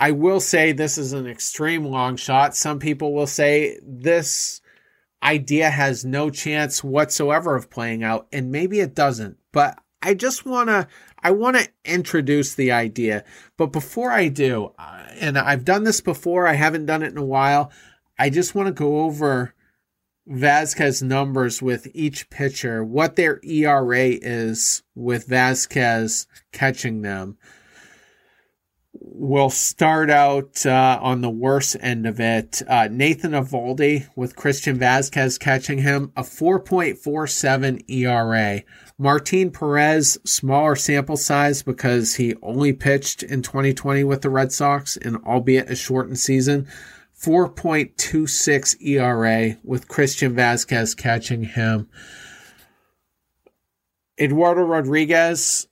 I 0.00 0.10
will 0.10 0.40
say 0.40 0.72
this 0.72 0.98
is 0.98 1.12
an 1.12 1.26
extreme 1.26 1.84
long 1.84 2.16
shot. 2.16 2.56
Some 2.56 2.78
people 2.78 3.14
will 3.14 3.26
say 3.26 3.78
this 3.82 4.60
idea 5.22 5.70
has 5.70 6.04
no 6.04 6.30
chance 6.30 6.82
whatsoever 6.82 7.54
of 7.54 7.70
playing 7.70 8.02
out, 8.02 8.26
and 8.32 8.50
maybe 8.50 8.80
it 8.80 8.94
doesn't. 8.94 9.38
But 9.52 9.78
I 10.02 10.14
just 10.14 10.44
want 10.44 10.68
to 10.68 10.88
I 11.22 11.30
want 11.30 11.56
to 11.56 11.68
introduce 11.84 12.54
the 12.54 12.72
idea. 12.72 13.24
But 13.56 13.72
before 13.72 14.10
I 14.10 14.28
do, 14.28 14.72
uh, 14.78 15.06
and 15.20 15.38
I've 15.38 15.64
done 15.64 15.84
this 15.84 16.00
before, 16.00 16.46
I 16.46 16.54
haven't 16.54 16.86
done 16.86 17.02
it 17.02 17.12
in 17.12 17.18
a 17.18 17.24
while. 17.24 17.72
I 18.18 18.30
just 18.30 18.54
want 18.54 18.66
to 18.66 18.72
go 18.72 19.00
over 19.00 19.54
Vazquez 20.28 21.02
numbers 21.02 21.60
with 21.60 21.88
each 21.92 22.30
pitcher, 22.30 22.82
what 22.82 23.16
their 23.16 23.40
ERA 23.42 24.08
is 24.08 24.82
with 24.94 25.28
Vazquez 25.28 26.26
catching 26.52 27.02
them. 27.02 27.36
We'll 29.16 29.50
start 29.50 30.08
out 30.08 30.64
uh, 30.64 30.98
on 31.02 31.20
the 31.20 31.30
worst 31.30 31.76
end 31.80 32.06
of 32.06 32.20
it. 32.20 32.62
Uh, 32.66 32.88
Nathan 32.90 33.32
Eovaldi 33.32 34.08
with 34.16 34.34
Christian 34.34 34.78
Vazquez 34.78 35.38
catching 35.38 35.78
him, 35.78 36.10
a 36.16 36.22
4.47 36.22 37.90
ERA. 37.90 38.62
Martin 38.96 39.50
Perez, 39.50 40.18
smaller 40.24 40.74
sample 40.74 41.16
size 41.16 41.62
because 41.62 42.14
he 42.14 42.34
only 42.42 42.72
pitched 42.72 43.22
in 43.22 43.42
2020 43.42 44.04
with 44.04 44.22
the 44.22 44.30
Red 44.30 44.52
Sox, 44.52 44.96
and 44.96 45.16
albeit 45.24 45.70
a 45.70 45.76
shortened 45.76 46.18
season, 46.18 46.66
4.26 47.24 48.82
ERA 48.82 49.56
with 49.64 49.88
Christian 49.88 50.34
Vazquez 50.34 50.94
catching 50.94 51.44
him. 51.44 51.88
Eduardo 54.20 54.62
Rodriguez 54.62 55.66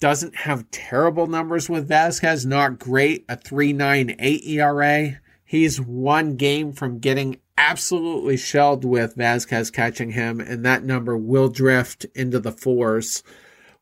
doesn't 0.00 0.36
have 0.36 0.70
terrible 0.70 1.26
numbers 1.26 1.70
with 1.70 1.88
Vazquez, 1.88 2.44
not 2.44 2.78
great, 2.78 3.24
a 3.28 3.36
3.98 3.36 4.46
ERA. 4.46 5.20
He's 5.44 5.80
one 5.80 6.36
game 6.36 6.72
from 6.72 6.98
getting 6.98 7.38
absolutely 7.56 8.36
shelled 8.36 8.84
with 8.84 9.16
Vazquez 9.16 9.72
catching 9.72 10.10
him, 10.10 10.40
and 10.40 10.64
that 10.64 10.84
number 10.84 11.16
will 11.16 11.48
drift 11.48 12.04
into 12.14 12.38
the 12.38 12.52
fours, 12.52 13.22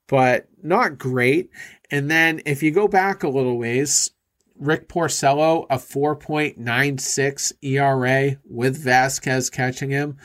but 0.07 0.49
not 0.63 0.97
great. 0.99 1.51
And 1.91 2.09
then 2.09 2.41
if 2.47 2.63
you 2.63 2.71
go 2.71 2.87
back 2.87 3.23
a 3.25 3.29
little 3.29 3.59
ways, 3.59 4.13
Rick 4.61 4.89
Porcello, 4.89 5.67
a 5.71 5.79
4.96 5.79 7.53
ERA 7.63 8.37
with 8.45 8.85
Vazquez 8.85 9.51
catching 9.51 9.91
him. 9.91 10.19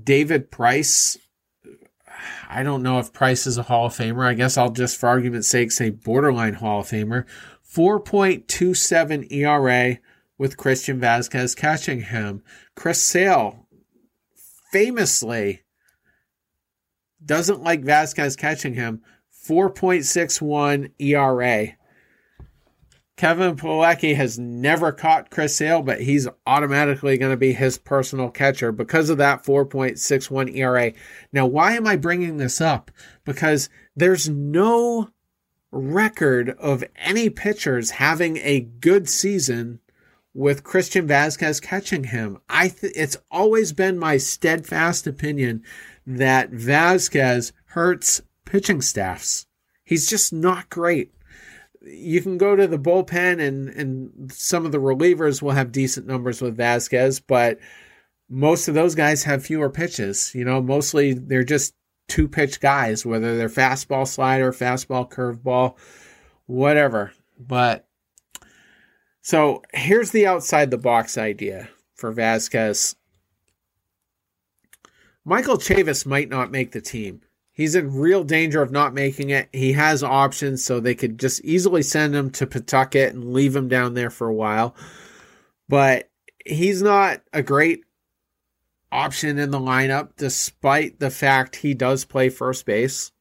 David 0.00 0.50
Price, 0.50 1.18
I 2.48 2.62
don't 2.62 2.84
know 2.84 3.00
if 3.00 3.12
Price 3.12 3.46
is 3.46 3.58
a 3.58 3.64
Hall 3.64 3.86
of 3.86 3.92
Famer. 3.92 4.24
I 4.26 4.34
guess 4.34 4.56
I'll 4.56 4.70
just, 4.70 4.96
for 4.96 5.08
argument's 5.08 5.48
sake, 5.48 5.72
say 5.72 5.90
borderline 5.90 6.54
Hall 6.54 6.80
of 6.80 6.88
Famer. 6.88 7.24
4.27 7.68 9.32
ERA 9.32 9.98
with 10.38 10.56
Christian 10.56 11.00
Vazquez 11.00 11.56
catching 11.56 12.02
him. 12.02 12.44
Chris 12.76 13.02
Sale 13.02 13.66
famously 14.70 15.62
doesn't 17.24 17.62
like 17.62 17.82
Vazquez 17.82 18.38
catching 18.38 18.74
him. 18.74 19.02
4.61 19.48 20.92
ERA 21.00 21.76
Kevin 23.16 23.54
Plawecki 23.54 24.16
has 24.16 24.38
never 24.38 24.90
caught 24.90 25.30
Chris 25.30 25.54
Sale, 25.54 25.82
but 25.82 26.00
he's 26.00 26.26
automatically 26.46 27.16
going 27.16 27.30
to 27.30 27.36
be 27.36 27.52
his 27.52 27.78
personal 27.78 28.28
catcher 28.28 28.72
because 28.72 29.08
of 29.08 29.18
that 29.18 29.44
4.61 29.44 30.56
ERA. 30.56 30.92
Now, 31.32 31.46
why 31.46 31.74
am 31.74 31.86
I 31.86 31.94
bringing 31.96 32.38
this 32.38 32.60
up? 32.60 32.90
Because 33.24 33.68
there's 33.94 34.28
no 34.28 35.10
record 35.70 36.50
of 36.50 36.82
any 36.96 37.30
pitchers 37.30 37.92
having 37.92 38.38
a 38.38 38.60
good 38.60 39.08
season 39.08 39.80
with 40.32 40.64
Christian 40.64 41.06
Vazquez 41.06 41.62
catching 41.62 42.04
him. 42.04 42.38
I 42.48 42.68
th- 42.68 42.92
it's 42.96 43.16
always 43.30 43.72
been 43.72 43.96
my 43.96 44.16
steadfast 44.16 45.06
opinion 45.06 45.62
that 46.04 46.50
Vazquez 46.50 47.52
hurts 47.66 48.22
pitching 48.44 48.82
staffs. 48.82 49.46
He's 49.84 50.08
just 50.08 50.32
not 50.32 50.68
great. 50.68 51.13
You 51.86 52.20
can 52.20 52.38
go 52.38 52.56
to 52.56 52.66
the 52.66 52.78
bullpen 52.78 53.40
and 53.40 53.68
and 53.68 54.32
some 54.32 54.64
of 54.64 54.72
the 54.72 54.78
relievers 54.78 55.42
will 55.42 55.52
have 55.52 55.72
decent 55.72 56.06
numbers 56.06 56.40
with 56.40 56.56
Vazquez, 56.56 57.22
but 57.26 57.58
most 58.28 58.68
of 58.68 58.74
those 58.74 58.94
guys 58.94 59.24
have 59.24 59.44
fewer 59.44 59.70
pitches. 59.70 60.34
You 60.34 60.44
know, 60.44 60.60
mostly 60.62 61.12
they're 61.12 61.44
just 61.44 61.74
two 62.08 62.28
pitch 62.28 62.60
guys, 62.60 63.04
whether 63.04 63.36
they're 63.36 63.48
fastball 63.48 64.06
slider, 64.06 64.52
fastball 64.52 65.10
curveball, 65.10 65.76
whatever. 66.46 67.12
But 67.38 67.86
so 69.22 69.62
here's 69.72 70.10
the 70.10 70.26
outside 70.26 70.70
the 70.70 70.78
box 70.78 71.16
idea 71.16 71.68
for 71.94 72.12
Vazquez. 72.12 72.94
Michael 75.24 75.56
Chavis 75.56 76.04
might 76.04 76.28
not 76.28 76.50
make 76.50 76.72
the 76.72 76.82
team. 76.82 77.22
He's 77.54 77.76
in 77.76 77.94
real 77.94 78.24
danger 78.24 78.62
of 78.62 78.72
not 78.72 78.94
making 78.94 79.30
it. 79.30 79.48
He 79.52 79.72
has 79.74 80.02
options, 80.02 80.64
so 80.64 80.80
they 80.80 80.96
could 80.96 81.20
just 81.20 81.40
easily 81.44 81.82
send 81.82 82.14
him 82.14 82.30
to 82.30 82.48
Pawtucket 82.48 83.14
and 83.14 83.32
leave 83.32 83.54
him 83.54 83.68
down 83.68 83.94
there 83.94 84.10
for 84.10 84.26
a 84.26 84.34
while. 84.34 84.74
But 85.68 86.10
he's 86.44 86.82
not 86.82 87.22
a 87.32 87.44
great 87.44 87.84
option 88.90 89.38
in 89.38 89.52
the 89.52 89.60
lineup, 89.60 90.10
despite 90.16 90.98
the 90.98 91.10
fact 91.10 91.56
he 91.56 91.74
does 91.74 92.04
play 92.04 92.28
first 92.28 92.66
base. 92.66 93.12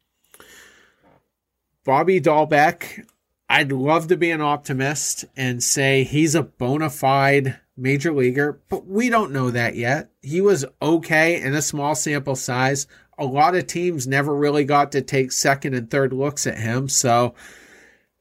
Bobby 1.86 2.20
Dalbec, 2.20 3.06
I'd 3.48 3.72
love 3.72 4.08
to 4.08 4.18
be 4.18 4.32
an 4.32 4.42
optimist 4.42 5.26
and 5.38 5.62
say 5.62 6.04
he's 6.04 6.34
a 6.34 6.42
bona 6.42 6.90
fide 6.90 7.60
major 7.76 8.12
leaguer, 8.12 8.62
but 8.70 8.88
we 8.88 9.10
don't 9.10 9.32
know 9.32 9.52
that 9.52 9.76
yet. 9.76 10.10
He 10.22 10.42
was 10.42 10.66
okay 10.82 11.40
in 11.42 11.54
a 11.54 11.62
small 11.62 11.96
sample 11.96 12.36
size. 12.36 12.88
A 13.18 13.26
lot 13.26 13.56
of 13.56 13.68
teams 13.68 14.08
never 14.08 14.36
really 14.36 14.66
got 14.66 14.92
to 14.94 15.02
take 15.02 15.32
second 15.32 15.74
and 15.74 15.90
third 15.90 16.14
looks 16.14 16.48
at 16.48 16.58
him, 16.58 16.90
so 16.90 17.36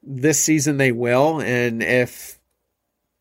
this 0.02 0.42
season 0.42 0.76
they 0.76 0.92
will. 0.92 1.40
And 1.40 1.82
if 1.82 2.38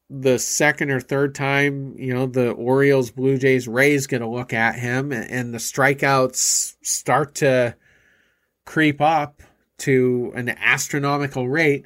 the 0.09 0.37
second 0.37 0.91
or 0.91 0.99
third 0.99 1.33
time, 1.33 1.95
you 1.97 2.13
know, 2.13 2.25
the 2.25 2.51
Orioles, 2.51 3.11
Blue 3.11 3.37
Jays, 3.37 3.67
Rays 3.67 4.07
get 4.07 4.21
a 4.21 4.27
look 4.27 4.51
at 4.51 4.75
him 4.75 5.13
and 5.13 5.53
the 5.53 5.57
strikeouts 5.57 6.75
start 6.81 7.35
to 7.35 7.75
creep 8.65 8.99
up 8.99 9.41
to 9.79 10.33
an 10.35 10.49
astronomical 10.49 11.47
rate, 11.47 11.85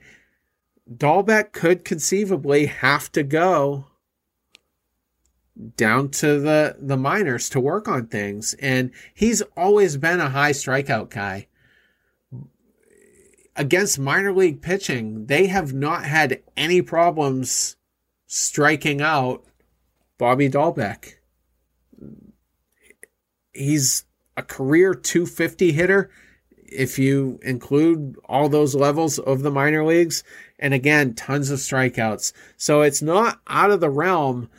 Dalbec 0.91 1.51
could 1.51 1.85
conceivably 1.85 2.65
have 2.65 3.11
to 3.11 3.23
go 3.23 3.85
down 5.77 6.09
to 6.09 6.39
the 6.39 6.75
the 6.79 6.97
minors 6.97 7.49
to 7.49 7.59
work 7.59 7.87
on 7.87 8.07
things 8.07 8.53
and 8.55 8.91
he's 9.13 9.41
always 9.55 9.95
been 9.95 10.19
a 10.19 10.29
high 10.29 10.51
strikeout 10.51 11.09
guy 11.09 11.47
against 13.55 13.97
minor 13.97 14.33
league 14.33 14.61
pitching 14.61 15.27
they 15.27 15.47
have 15.47 15.73
not 15.73 16.03
had 16.03 16.41
any 16.57 16.81
problems 16.81 17.77
striking 18.27 19.01
out 19.01 19.45
Bobby 20.17 20.49
Dalbec. 20.49 21.15
He's 23.53 24.05
a 24.37 24.43
career 24.43 24.93
250 24.93 25.71
hitter 25.71 26.09
if 26.67 26.99
you 26.99 27.39
include 27.41 28.17
all 28.25 28.49
those 28.49 28.75
levels 28.75 29.19
of 29.19 29.41
the 29.41 29.51
minor 29.51 29.85
leagues. 29.85 30.23
And 30.59 30.73
again, 30.73 31.13
tons 31.13 31.49
of 31.49 31.59
strikeouts. 31.59 32.33
So 32.57 32.81
it's 32.81 33.01
not 33.01 33.39
out 33.47 33.71
of 33.71 33.79
the 33.79 33.89
realm. 33.89 34.49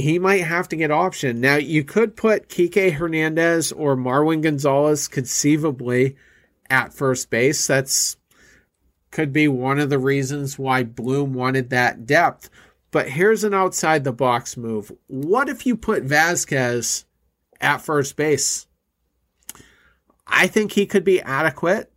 He 0.00 0.18
might 0.18 0.44
have 0.44 0.68
to 0.68 0.76
get 0.76 0.90
option. 0.90 1.40
Now, 1.40 1.56
you 1.56 1.84
could 1.84 2.16
put 2.16 2.48
Kike 2.48 2.92
Hernandez 2.92 3.72
or 3.72 3.96
Marwin 3.96 4.42
Gonzalez 4.42 5.08
conceivably 5.08 6.16
at 6.70 6.92
first 6.92 7.30
base. 7.30 7.66
That's 7.66 8.16
could 9.10 9.32
be 9.32 9.48
one 9.48 9.78
of 9.78 9.90
the 9.90 9.98
reasons 9.98 10.58
why 10.58 10.82
Bloom 10.84 11.32
wanted 11.32 11.70
that 11.70 12.06
depth. 12.06 12.50
But 12.90 13.10
here's 13.10 13.44
an 13.44 13.54
outside 13.54 14.04
the 14.04 14.12
box 14.12 14.56
move. 14.56 14.92
What 15.06 15.48
if 15.48 15.66
you 15.66 15.76
put 15.76 16.06
Vazquez 16.06 17.04
at 17.60 17.82
first 17.82 18.16
base? 18.16 18.66
I 20.26 20.46
think 20.46 20.72
he 20.72 20.86
could 20.86 21.04
be 21.04 21.22
adequate. 21.22 21.92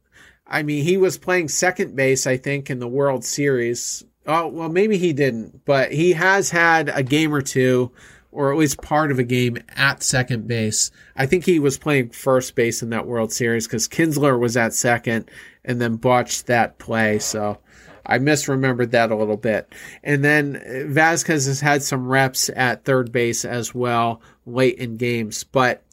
I 0.48 0.64
mean, 0.64 0.84
he 0.84 0.98
was 0.98 1.18
playing 1.18 1.50
second 1.50 1.96
base, 1.96 2.28
I 2.28 2.38
think, 2.38 2.70
in 2.70 2.80
the 2.80 2.88
World 2.88 3.24
Series. 3.24 4.04
Oh, 4.34 4.48
well, 4.48 4.70
maybe 4.70 4.98
he 4.98 5.12
didn't, 5.12 5.65
but 5.65 5.91
he 5.91 6.13
has 6.13 6.52
had 6.52 6.88
a 6.88 7.04
game 7.04 7.36
or 7.36 7.41
two, 7.41 7.91
or 8.32 8.50
at 8.54 8.58
least 8.58 8.82
part 8.82 9.12
of 9.12 9.20
a 9.20 9.26
game 9.26 9.58
at 9.76 10.02
second 10.02 10.48
base. 10.48 10.89
I 11.17 11.26
think 11.26 11.44
he 11.44 11.60
was 11.60 11.78
playing 11.78 12.12
first 12.12 12.56
base 12.56 12.82
in 12.82 12.91
that 12.91 13.06
World 13.06 13.34
Series 13.34 13.67
because 13.67 13.89
Kinsler 13.89 14.39
was 14.39 14.56
at 14.56 14.74
second 14.74 15.30
and 15.65 15.82
then 15.82 15.98
botched 15.98 16.48
that 16.48 16.80
play. 16.80 17.20
So 17.20 17.58
I 18.06 18.20
misremembered 18.20 18.91
that 18.91 19.12
a 19.12 19.17
little 19.17 19.36
bit. 19.36 19.76
And 20.02 20.24
then 20.24 20.56
uh, 20.56 20.88
Vazquez 20.88 21.46
has 21.46 21.60
had 21.60 21.84
some 21.84 22.08
reps 22.08 22.50
at 22.56 22.86
third 22.86 23.12
base 23.12 23.44
as 23.44 23.76
well 23.76 24.22
late 24.46 24.78
in 24.78 24.96
games. 24.96 25.44
But 25.44 25.84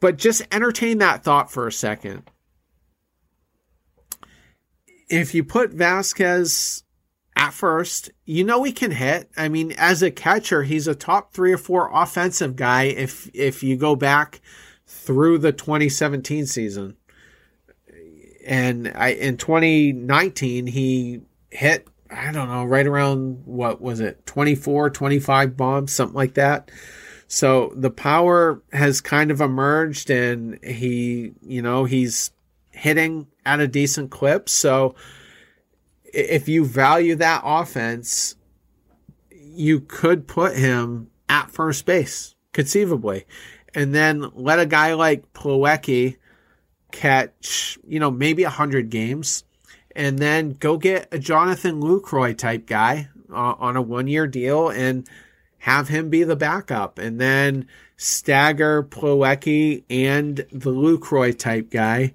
but 0.00 0.16
just 0.16 0.40
entertain 0.50 0.96
that 0.98 1.22
thought 1.22 1.52
for 1.52 1.66
a 1.66 1.72
second. 1.72 2.22
If 5.10 5.34
you 5.34 5.44
put 5.44 5.76
Vazquez 5.76 6.84
at 7.38 7.54
first, 7.54 8.10
you 8.24 8.44
know 8.44 8.64
he 8.64 8.72
can 8.72 8.90
hit. 8.90 9.30
I 9.36 9.48
mean, 9.48 9.72
as 9.78 10.02
a 10.02 10.10
catcher, 10.10 10.64
he's 10.64 10.88
a 10.88 10.94
top 10.94 11.32
three 11.32 11.52
or 11.52 11.58
four 11.58 11.88
offensive 11.92 12.56
guy 12.56 12.84
if 12.84 13.30
if 13.32 13.62
you 13.62 13.76
go 13.76 13.94
back 13.96 14.40
through 14.86 15.38
the 15.38 15.52
2017 15.52 16.46
season 16.46 16.96
and 18.48 18.90
I 18.94 19.10
in 19.10 19.36
2019 19.36 20.66
he 20.66 21.20
hit 21.50 21.86
I 22.10 22.32
don't 22.32 22.48
know 22.48 22.64
right 22.64 22.86
around 22.86 23.42
what 23.44 23.82
was 23.82 24.00
it 24.00 24.24
24 24.24 24.90
25 24.90 25.56
bombs 25.56 25.92
something 25.92 26.16
like 26.16 26.34
that. 26.34 26.70
So 27.28 27.70
the 27.76 27.90
power 27.90 28.62
has 28.72 29.02
kind 29.02 29.30
of 29.30 29.42
emerged 29.42 30.10
and 30.10 30.58
he 30.64 31.34
you 31.42 31.60
know 31.60 31.84
he's 31.84 32.32
hitting 32.70 33.26
at 33.44 33.60
a 33.60 33.68
decent 33.68 34.10
clip. 34.10 34.48
So 34.48 34.94
if 36.12 36.48
you 36.48 36.64
value 36.64 37.14
that 37.16 37.42
offense 37.44 38.36
you 39.58 39.80
could 39.80 40.28
put 40.28 40.56
him 40.56 41.10
at 41.28 41.50
first 41.50 41.84
base 41.84 42.36
conceivably. 42.52 43.24
And 43.74 43.92
then 43.92 44.30
let 44.34 44.60
a 44.60 44.66
guy 44.66 44.94
like 44.94 45.32
Plawecki 45.32 46.16
catch, 46.92 47.76
you 47.86 47.98
know, 47.98 48.10
maybe 48.10 48.44
100 48.44 48.88
games, 48.88 49.42
and 49.96 50.20
then 50.20 50.50
go 50.50 50.78
get 50.78 51.08
a 51.12 51.18
Jonathan 51.18 51.80
Lucroy 51.82 52.38
type 52.38 52.66
guy 52.66 53.08
uh, 53.32 53.54
on 53.58 53.76
a 53.76 53.82
one 53.82 54.06
year 54.06 54.28
deal 54.28 54.68
and 54.68 55.08
have 55.58 55.88
him 55.88 56.08
be 56.08 56.22
the 56.22 56.36
backup, 56.36 56.98
and 56.98 57.20
then 57.20 57.66
stagger 57.96 58.84
Plawecki 58.84 59.82
and 59.90 60.36
the 60.52 60.72
Lucroy 60.72 61.36
type 61.36 61.68
guy, 61.68 62.14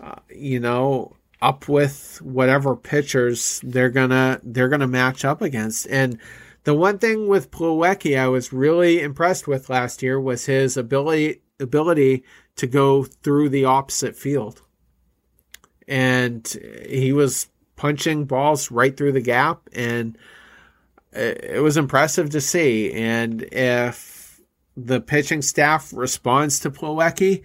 uh, 0.00 0.14
you 0.30 0.60
know, 0.60 1.16
up 1.44 1.68
with 1.68 2.22
whatever 2.22 2.74
pitchers 2.74 3.60
they're 3.62 3.90
gonna 3.90 4.40
they're 4.42 4.70
gonna 4.70 4.86
match 4.86 5.26
up 5.26 5.42
against. 5.42 5.86
And 5.88 6.18
the 6.64 6.72
one 6.72 6.98
thing 6.98 7.28
with 7.28 7.50
Plawecki 7.50 8.18
I 8.18 8.28
was 8.28 8.52
really 8.52 9.02
impressed 9.02 9.46
with 9.46 9.68
last 9.68 10.02
year 10.02 10.18
was 10.18 10.46
his 10.46 10.78
ability 10.78 11.42
ability 11.60 12.24
to 12.56 12.66
go 12.66 13.04
through 13.04 13.50
the 13.50 13.66
opposite 13.66 14.16
field. 14.16 14.62
And 15.86 16.46
he 16.88 17.12
was 17.12 17.48
punching 17.76 18.24
balls 18.24 18.70
right 18.70 18.96
through 18.96 19.12
the 19.12 19.20
gap, 19.20 19.68
and 19.74 20.16
it 21.12 21.62
was 21.62 21.76
impressive 21.76 22.30
to 22.30 22.40
see. 22.40 22.90
And 22.90 23.42
if 23.52 24.40
the 24.78 25.02
pitching 25.02 25.42
staff 25.42 25.92
responds 25.92 26.58
to 26.60 26.70
Plawecki, 26.70 27.42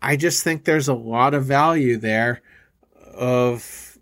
I 0.00 0.16
just 0.16 0.42
think 0.42 0.64
there's 0.64 0.88
a 0.88 0.94
lot 0.94 1.34
of 1.34 1.44
value 1.44 1.98
there 1.98 2.40
of 3.16 3.98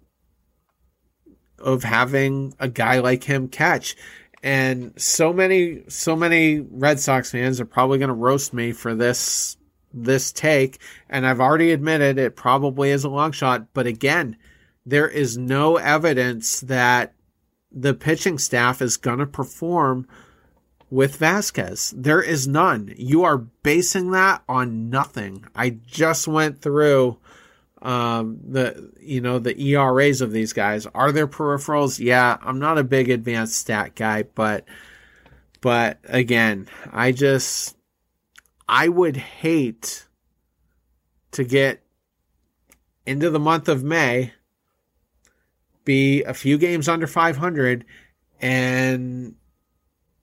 of 1.59 1.85
having 1.85 2.55
a 2.59 2.69
guy 2.69 2.99
like 2.99 3.25
him 3.25 3.49
catch. 3.49 3.97
And 4.43 5.01
so 5.01 5.33
many 5.33 5.83
so 5.89 6.17
many 6.17 6.61
Red 6.61 6.99
Sox 6.99 7.31
fans 7.31 7.61
are 7.61 7.67
probably 7.67 7.99
going 7.99 8.09
to 8.09 8.15
roast 8.15 8.53
me 8.53 8.73
for 8.73 8.95
this 8.95 9.57
this 9.95 10.33
take, 10.33 10.79
and 11.09 11.27
I've 11.27 11.41
already 11.41 11.71
admitted 11.71 12.19
it 12.19 12.35
probably 12.35 12.91
is 12.91 13.05
a 13.05 13.11
long 13.11 13.33
shot, 13.33 13.73
but 13.75 13.87
again, 13.87 14.37
there 14.87 15.09
is 15.09 15.37
no 15.37 15.77
evidence 15.77 16.61
that 16.61 17.15
the 17.71 17.95
pitching 17.95 18.39
staff 18.39 18.83
is 18.83 18.97
going 18.97 19.19
to 19.19 19.27
perform 19.27 20.07
with 20.91 21.19
Vazquez. 21.19 21.95
There 21.97 22.23
is 22.23 22.47
none. 22.47 22.93
You 22.97 23.23
are 23.25 23.39
basing 23.39 24.11
that 24.11 24.43
on 24.49 24.91
nothing. 24.91 25.45
I 25.55 25.71
just 25.87 26.29
went 26.29 26.61
through 26.61 27.19
um, 27.83 28.39
the 28.49 28.93
you 29.01 29.21
know 29.21 29.39
the 29.39 29.61
ERAs 29.61 30.21
of 30.21 30.33
these 30.33 30.53
guys. 30.53 30.87
Are 30.95 31.13
there 31.13 31.27
peripherals? 31.27 31.99
Yeah, 31.99 32.39
I'm 32.41 32.59
not 32.59 32.79
a 32.79 32.85
big 32.85 33.11
advanced 33.11 33.57
stat 33.57 33.95
guy, 33.95 34.23
but 34.23 34.65
but 35.61 35.99
again, 36.05 36.69
I 36.93 37.13
just 37.13 37.77
I 38.69 38.89
would 38.89 39.17
hate 39.17 40.07
to 41.33 41.45
get 41.45 41.83
into 43.05 43.31
the 43.31 43.41
month 43.41 43.69
of 43.69 43.83
May, 43.83 44.33
be 45.85 46.23
a 46.23 46.35
few 46.35 46.59
games 46.59 46.89
under 46.89 47.07
500, 47.07 47.85
and 48.41 49.35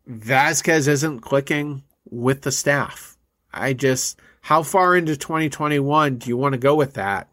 Vazquez 0.10 0.88
isn't 0.88 1.20
clicking 1.20 1.84
with 2.10 2.42
the 2.44 2.52
staff. 2.52 3.18
I 3.54 3.74
just, 3.74 4.20
how 4.42 4.64
far 4.64 4.96
into 4.96 5.18
2021 5.18 6.18
do 6.18 6.30
you 6.30 6.38
want 6.38 6.54
to 6.54 6.60
go 6.60 6.76
with 6.76 6.94
that? 6.94 7.29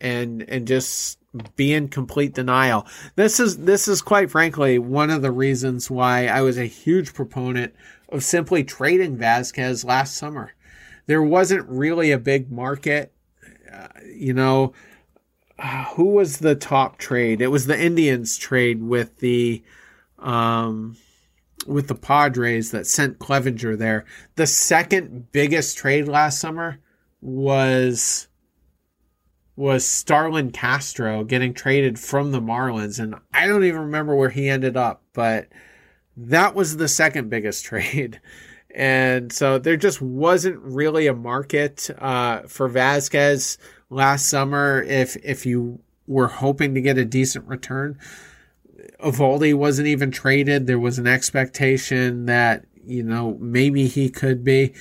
And, 0.00 0.48
and 0.48 0.66
just 0.66 1.18
be 1.56 1.72
in 1.72 1.88
complete 1.88 2.34
denial. 2.34 2.86
This 3.16 3.38
is, 3.38 3.58
this 3.58 3.86
is 3.86 4.02
quite 4.02 4.30
frankly 4.30 4.78
one 4.78 5.10
of 5.10 5.22
the 5.22 5.30
reasons 5.30 5.90
why 5.90 6.26
I 6.26 6.40
was 6.40 6.58
a 6.58 6.64
huge 6.64 7.14
proponent 7.14 7.74
of 8.08 8.24
simply 8.24 8.64
trading 8.64 9.16
Vazquez 9.16 9.84
last 9.84 10.16
summer. 10.16 10.52
There 11.06 11.22
wasn't 11.22 11.68
really 11.68 12.10
a 12.10 12.18
big 12.18 12.50
market. 12.50 13.12
Uh, 13.72 13.88
you 14.06 14.32
know, 14.32 14.72
uh, 15.58 15.84
who 15.94 16.06
was 16.06 16.38
the 16.38 16.54
top 16.54 16.98
trade? 16.98 17.40
It 17.40 17.48
was 17.48 17.66
the 17.66 17.78
Indians 17.78 18.36
trade 18.36 18.82
with 18.82 19.18
the, 19.18 19.62
um, 20.18 20.96
with 21.66 21.88
the 21.88 21.94
Padres 21.94 22.70
that 22.70 22.86
sent 22.86 23.18
Clevinger 23.18 23.76
there. 23.76 24.04
The 24.36 24.46
second 24.46 25.30
biggest 25.30 25.76
trade 25.76 26.08
last 26.08 26.40
summer 26.40 26.78
was 27.20 28.26
was 29.60 29.84
Starlin 29.84 30.50
Castro 30.50 31.22
getting 31.22 31.52
traded 31.52 31.98
from 31.98 32.32
the 32.32 32.40
Marlins 32.40 32.98
and 32.98 33.14
I 33.34 33.46
don't 33.46 33.64
even 33.64 33.82
remember 33.82 34.16
where 34.16 34.30
he 34.30 34.48
ended 34.48 34.74
up, 34.74 35.02
but 35.12 35.48
that 36.16 36.54
was 36.54 36.78
the 36.78 36.88
second 36.88 37.28
biggest 37.28 37.64
trade. 37.66 38.22
And 38.74 39.30
so 39.30 39.58
there 39.58 39.76
just 39.76 40.00
wasn't 40.00 40.58
really 40.60 41.08
a 41.08 41.14
market 41.14 41.90
uh, 41.98 42.42
for 42.48 42.70
Vazquez 42.70 43.58
last 43.90 44.28
summer 44.28 44.82
if 44.82 45.16
if 45.22 45.44
you 45.44 45.80
were 46.06 46.28
hoping 46.28 46.74
to 46.74 46.80
get 46.80 46.96
a 46.96 47.04
decent 47.04 47.46
return. 47.46 47.98
Eovaldi 49.04 49.52
wasn't 49.52 49.88
even 49.88 50.10
traded. 50.10 50.66
There 50.66 50.78
was 50.78 50.98
an 50.98 51.06
expectation 51.06 52.24
that, 52.26 52.64
you 52.86 53.02
know, 53.02 53.36
maybe 53.38 53.88
he 53.88 54.08
could 54.08 54.42
be. 54.42 54.72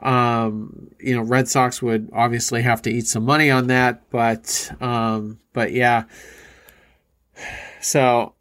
Um, 0.00 0.90
you 1.00 1.16
know, 1.16 1.22
Red 1.22 1.48
Sox 1.48 1.82
would 1.82 2.10
obviously 2.12 2.62
have 2.62 2.82
to 2.82 2.90
eat 2.90 3.06
some 3.06 3.24
money 3.24 3.50
on 3.50 3.66
that, 3.66 4.08
but, 4.10 4.70
um, 4.80 5.40
but 5.52 5.72
yeah. 5.72 6.04
So 7.80 8.34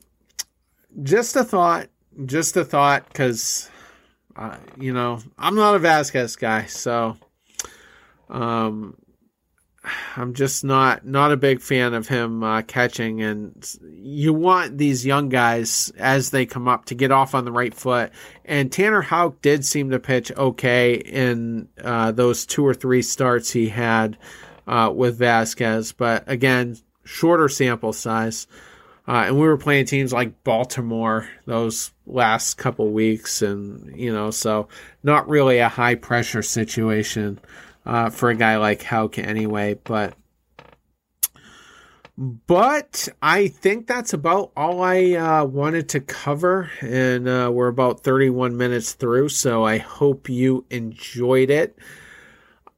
just 1.01 1.35
a 1.35 1.43
thought, 1.43 1.87
just 2.25 2.57
a 2.57 2.65
thought, 2.65 3.11
cause, 3.13 3.69
uh, 4.35 4.57
you 4.79 4.93
know, 4.93 5.19
I'm 5.37 5.55
not 5.55 5.75
a 5.75 5.79
Vazquez 5.79 6.37
guy, 6.37 6.65
so, 6.65 7.17
um, 8.29 8.95
I'm 10.15 10.33
just 10.33 10.63
not 10.63 11.05
not 11.05 11.31
a 11.31 11.37
big 11.37 11.61
fan 11.61 11.93
of 11.93 12.07
him 12.07 12.43
uh, 12.43 12.61
catching, 12.63 13.21
and 13.21 13.77
you 14.01 14.33
want 14.33 14.77
these 14.77 15.05
young 15.05 15.29
guys 15.29 15.91
as 15.97 16.31
they 16.31 16.45
come 16.45 16.67
up 16.67 16.85
to 16.85 16.95
get 16.95 17.11
off 17.11 17.35
on 17.35 17.45
the 17.45 17.51
right 17.51 17.73
foot. 17.73 18.11
And 18.45 18.71
Tanner 18.71 19.01
Houck 19.01 19.41
did 19.41 19.65
seem 19.65 19.89
to 19.91 19.99
pitch 19.99 20.31
okay 20.35 20.95
in 20.95 21.69
uh, 21.83 22.11
those 22.11 22.45
two 22.45 22.65
or 22.65 22.73
three 22.73 23.01
starts 23.01 23.51
he 23.51 23.69
had 23.69 24.17
uh, 24.67 24.91
with 24.93 25.19
Vazquez, 25.19 25.93
but 25.95 26.23
again, 26.27 26.77
shorter 27.03 27.49
sample 27.49 27.93
size. 27.93 28.47
Uh, 29.07 29.23
and 29.27 29.35
we 29.35 29.47
were 29.47 29.57
playing 29.57 29.85
teams 29.85 30.11
like 30.11 30.43
Baltimore 30.43 31.29
those 31.45 31.91
last 32.05 32.55
couple 32.55 32.91
weeks, 32.91 33.41
and 33.41 33.95
you 33.97 34.11
know, 34.11 34.31
so 34.31 34.67
not 35.01 35.29
really 35.29 35.59
a 35.59 35.69
high 35.69 35.95
pressure 35.95 36.41
situation 36.41 37.39
uh, 37.87 38.09
for 38.09 38.29
a 38.29 38.35
guy 38.35 38.57
like 38.57 38.83
Houck 38.83 39.17
anyway. 39.17 39.79
But 39.83 40.13
but 42.17 43.07
I 43.21 43.47
think 43.47 43.87
that's 43.87 44.13
about 44.13 44.51
all 44.57 44.81
I 44.81 45.13
uh, 45.13 45.45
wanted 45.45 45.89
to 45.89 46.01
cover, 46.01 46.69
and 46.81 47.27
uh, 47.27 47.51
we're 47.53 47.67
about 47.67 48.03
31 48.03 48.57
minutes 48.57 48.93
through, 48.93 49.29
so 49.29 49.63
I 49.63 49.77
hope 49.77 50.27
you 50.27 50.65
enjoyed 50.69 51.49
it. 51.51 51.77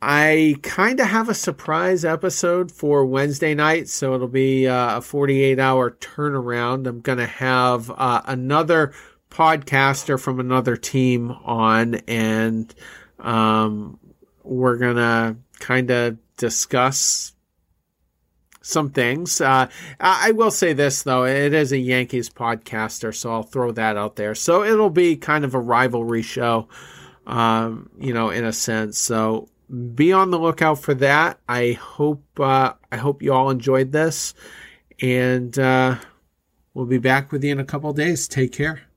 I 0.02 0.56
kind 0.62 1.00
of 1.00 1.08
have 1.08 1.30
a 1.30 1.34
surprise 1.34 2.06
episode 2.06 2.72
for 2.72 3.06
Wednesday 3.06 3.54
night, 3.54 3.88
so 3.89 4.13
it'll 4.13 4.28
be 4.28 4.67
uh, 4.67 4.98
a 4.98 5.02
48 5.02 5.58
hour 5.58 5.91
turnaround. 5.91 6.86
I'm 6.86 7.02
going 7.02 7.17
to 7.17 7.26
have 7.26 7.89
uh, 7.91 8.22
another 8.26 8.93
podcaster 9.30 10.19
from 10.19 10.39
another 10.41 10.76
team 10.76 11.32
on, 11.32 11.95
and 12.08 12.74
um, 13.19 13.98
we're 14.49 14.77
gonna 14.77 15.38
kind 15.59 15.91
of 15.91 16.17
discuss 16.38 17.33
some 18.62 18.89
things. 18.89 19.39
Uh, 19.41 19.67
I 19.99 20.31
will 20.31 20.51
say 20.51 20.73
this 20.73 21.03
though, 21.03 21.25
it 21.25 21.53
is 21.53 21.71
a 21.71 21.77
Yankees 21.77 22.29
podcaster, 22.29 23.15
so 23.15 23.31
I'll 23.31 23.43
throw 23.43 23.71
that 23.71 23.97
out 23.97 24.15
there. 24.15 24.35
So 24.35 24.63
it'll 24.63 24.89
be 24.89 25.15
kind 25.15 25.45
of 25.45 25.53
a 25.53 25.59
rivalry 25.59 26.21
show, 26.21 26.67
um, 27.25 27.89
you 27.97 28.13
know, 28.13 28.29
in 28.29 28.43
a 28.43 28.53
sense. 28.53 28.97
So 28.97 29.47
be 29.95 30.12
on 30.12 30.31
the 30.31 30.39
lookout 30.39 30.79
for 30.79 30.93
that. 30.95 31.39
I 31.47 31.73
hope 31.73 32.23
uh, 32.39 32.73
I 32.91 32.97
hope 32.97 33.21
you 33.21 33.33
all 33.33 33.49
enjoyed 33.49 33.91
this, 33.91 34.33
and 35.01 35.57
uh, 35.57 35.97
we'll 36.73 36.85
be 36.85 36.97
back 36.97 37.31
with 37.31 37.43
you 37.43 37.51
in 37.51 37.59
a 37.59 37.65
couple 37.65 37.93
days. 37.93 38.27
Take 38.27 38.51
care. 38.51 38.88